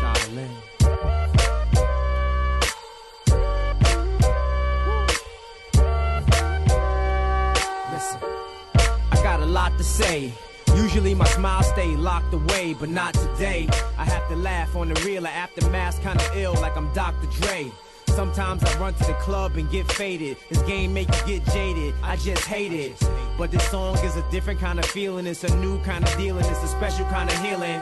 Charlene. 0.00 0.56
Listen. 7.92 8.20
I 9.12 9.20
got 9.22 9.40
a 9.40 9.46
lot 9.46 9.76
to 9.76 9.84
say. 9.84 10.32
Usually 10.82 11.14
my 11.14 11.26
smile 11.26 11.62
stay 11.62 11.94
locked 11.94 12.32
away, 12.32 12.74
but 12.78 12.88
not 12.88 13.12
today. 13.12 13.68
I 13.98 14.04
have 14.04 14.26
to 14.30 14.36
laugh 14.36 14.74
on 14.74 14.88
the 14.88 14.98
real 15.04 15.26
aftermath, 15.26 16.02
kinda 16.02 16.24
ill 16.34 16.54
like 16.54 16.74
I'm 16.74 16.90
Dr. 16.94 17.26
Dre. 17.38 17.70
Sometimes 18.06 18.64
I 18.64 18.78
run 18.78 18.94
to 18.94 19.04
the 19.04 19.12
club 19.14 19.56
and 19.56 19.70
get 19.70 19.92
faded. 19.92 20.38
This 20.48 20.62
game 20.62 20.94
make 20.94 21.08
you 21.08 21.38
get 21.38 21.44
jaded. 21.52 21.94
I 22.02 22.16
just 22.16 22.44
hate 22.46 22.72
it. 22.72 22.98
But 23.36 23.50
this 23.50 23.64
song 23.70 23.98
is 23.98 24.16
a 24.16 24.24
different 24.30 24.58
kind 24.58 24.78
of 24.78 24.86
feeling. 24.86 25.26
It's 25.26 25.44
a 25.44 25.54
new 25.58 25.78
kind 25.82 26.02
of 26.02 26.16
dealing. 26.16 26.46
It's 26.46 26.62
a 26.62 26.68
special 26.68 27.04
kind 27.06 27.28
of 27.30 27.38
healing. 27.44 27.80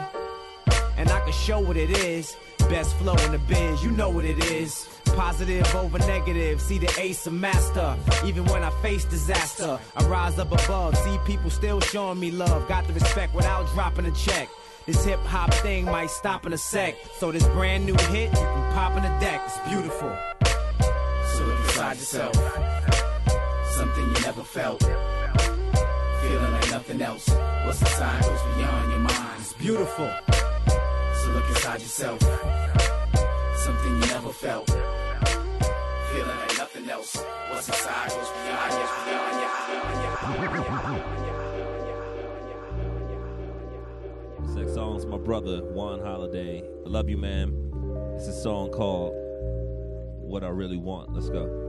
And 0.99 1.09
I 1.09 1.20
can 1.20 1.32
show 1.32 1.61
what 1.61 1.76
it 1.76 1.90
is. 1.90 2.36
Best 2.68 2.94
flow 2.96 3.14
in 3.24 3.32
the 3.32 3.38
biz, 3.38 3.82
you 3.82 3.90
know 3.92 4.11
what 4.11 4.24
it 4.24 4.44
is. 4.44 4.86
Positive 5.16 5.74
over 5.74 5.99
negative, 6.01 6.61
see 6.61 6.78
the 6.78 6.92
ace 7.01 7.26
of 7.26 7.32
master. 7.32 7.96
Even 8.26 8.44
when 8.46 8.62
I 8.62 8.70
face 8.82 9.05
disaster, 9.05 9.78
I 9.96 10.05
rise 10.05 10.38
up 10.38 10.53
above. 10.53 10.96
See 10.99 11.16
people 11.24 11.51
still 11.51 11.80
showing 11.80 12.20
me 12.20 12.30
love. 12.30 12.68
Got 12.68 12.86
the 12.86 12.92
respect 12.92 13.34
without 13.34 13.66
dropping 13.72 14.07
a 14.07 14.11
check. 14.11 14.49
This 14.86 15.05
hip 15.05 15.20
hop 15.20 15.55
thing 15.55 15.84
might 15.84 16.11
stop 16.11 16.44
in 16.46 16.53
a 16.53 16.59
sec. 16.59 16.96
So 17.18 17.30
this 17.30 17.46
brand 17.49 17.86
new 17.86 17.96
hit, 18.11 18.30
you 18.30 18.36
can 18.36 18.72
pop 18.74 18.96
in 18.96 19.03
the 19.03 19.20
deck. 19.20 19.40
It's 19.46 19.59
beautiful. 19.68 20.14
So 21.32 21.44
look 21.44 21.59
inside 21.61 21.96
yourself. 21.96 22.34
Something 23.76 24.05
you 24.05 24.20
never 24.22 24.42
felt. 24.42 24.82
Feeling 24.82 26.53
like 26.53 26.70
nothing 26.70 27.01
else. 27.01 27.28
What's 27.64 27.80
inside 27.80 28.22
goes 28.22 28.42
beyond 28.57 28.90
your 28.90 29.01
mind. 29.01 29.40
It's 29.40 29.53
beautiful. 29.55 30.11
Inside 31.49 31.80
yourself. 31.80 32.20
Something 33.57 33.94
you 33.94 34.07
never 34.07 34.32
felt. 34.32 34.68
Feeling 34.68 36.36
like 36.36 36.59
nothing 36.59 36.88
else. 36.90 37.16
What's 37.51 37.68
inside 37.68 38.11
goes 38.11 38.30
beyond 38.30 38.72
your 38.72 38.88
Sex 44.55 44.74
songs, 44.74 45.07
my 45.07 45.18
brother 45.18 45.62
Juan 45.72 46.01
Holladay. 46.01 46.62
I 46.84 46.88
love 46.88 47.09
you, 47.09 47.16
man. 47.16 47.55
It's 48.16 48.28
a 48.28 48.32
song 48.32 48.70
called 48.70 49.12
"What 50.20 50.44
I 50.44 50.49
Really 50.49 50.76
Want." 50.76 51.14
Let's 51.14 51.28
go. 51.28 51.68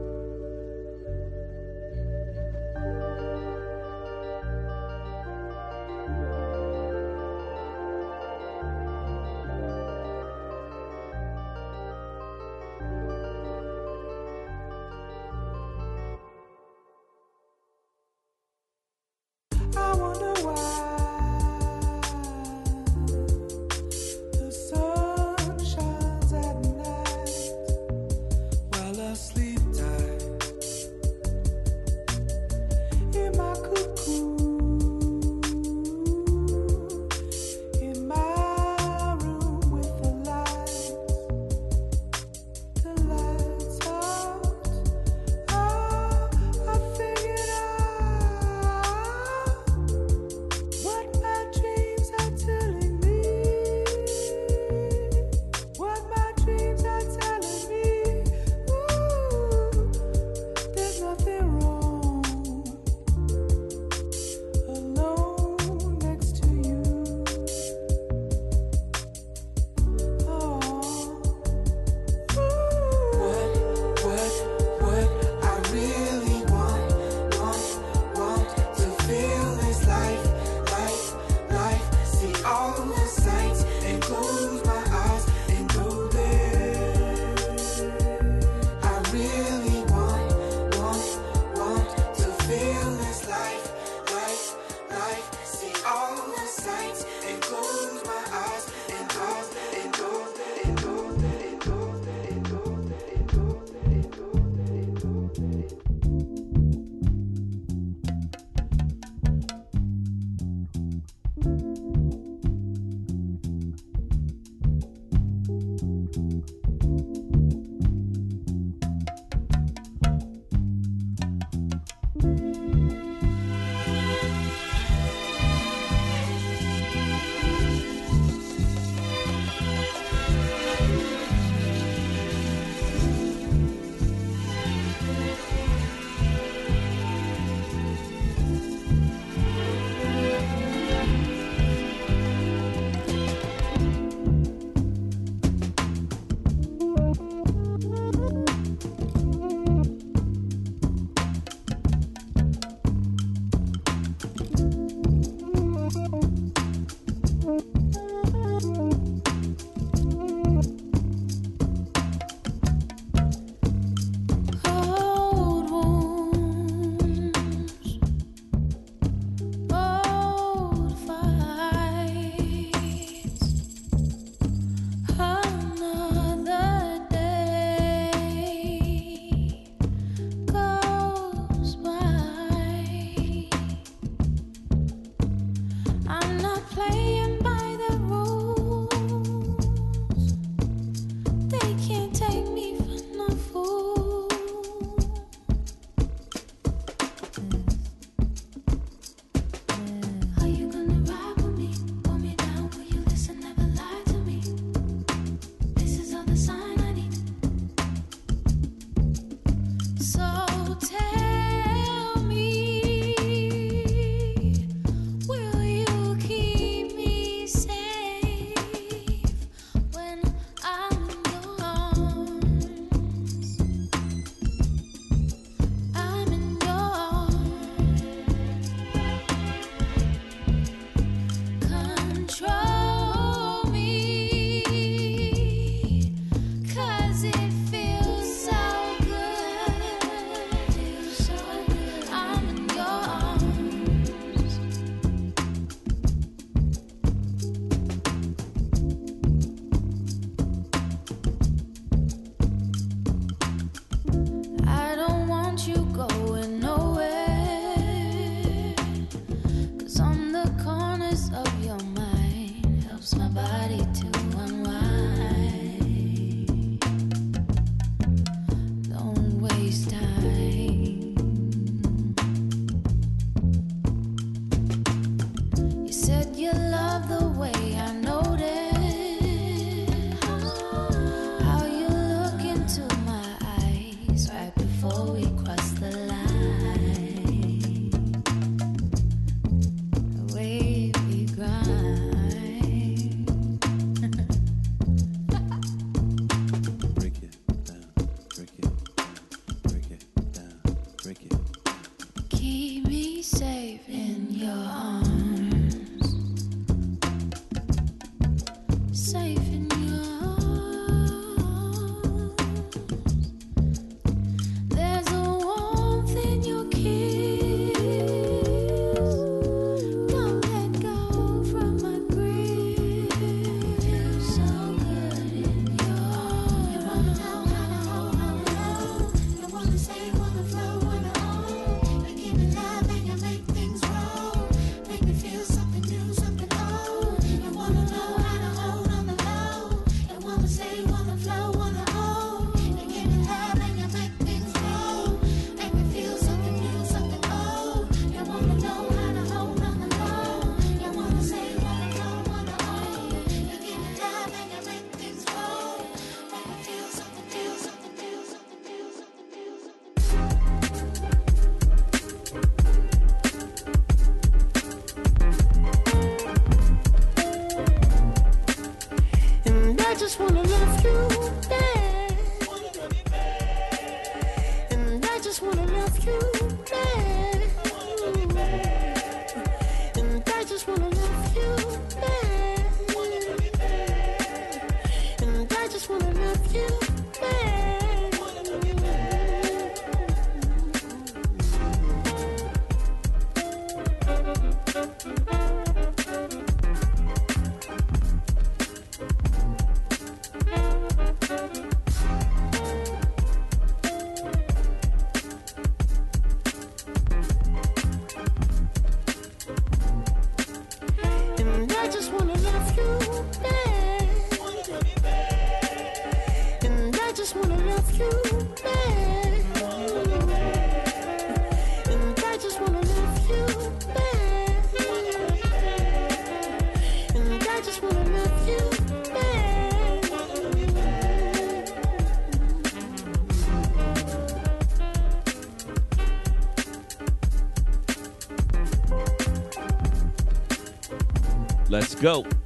Go. 442.00 442.39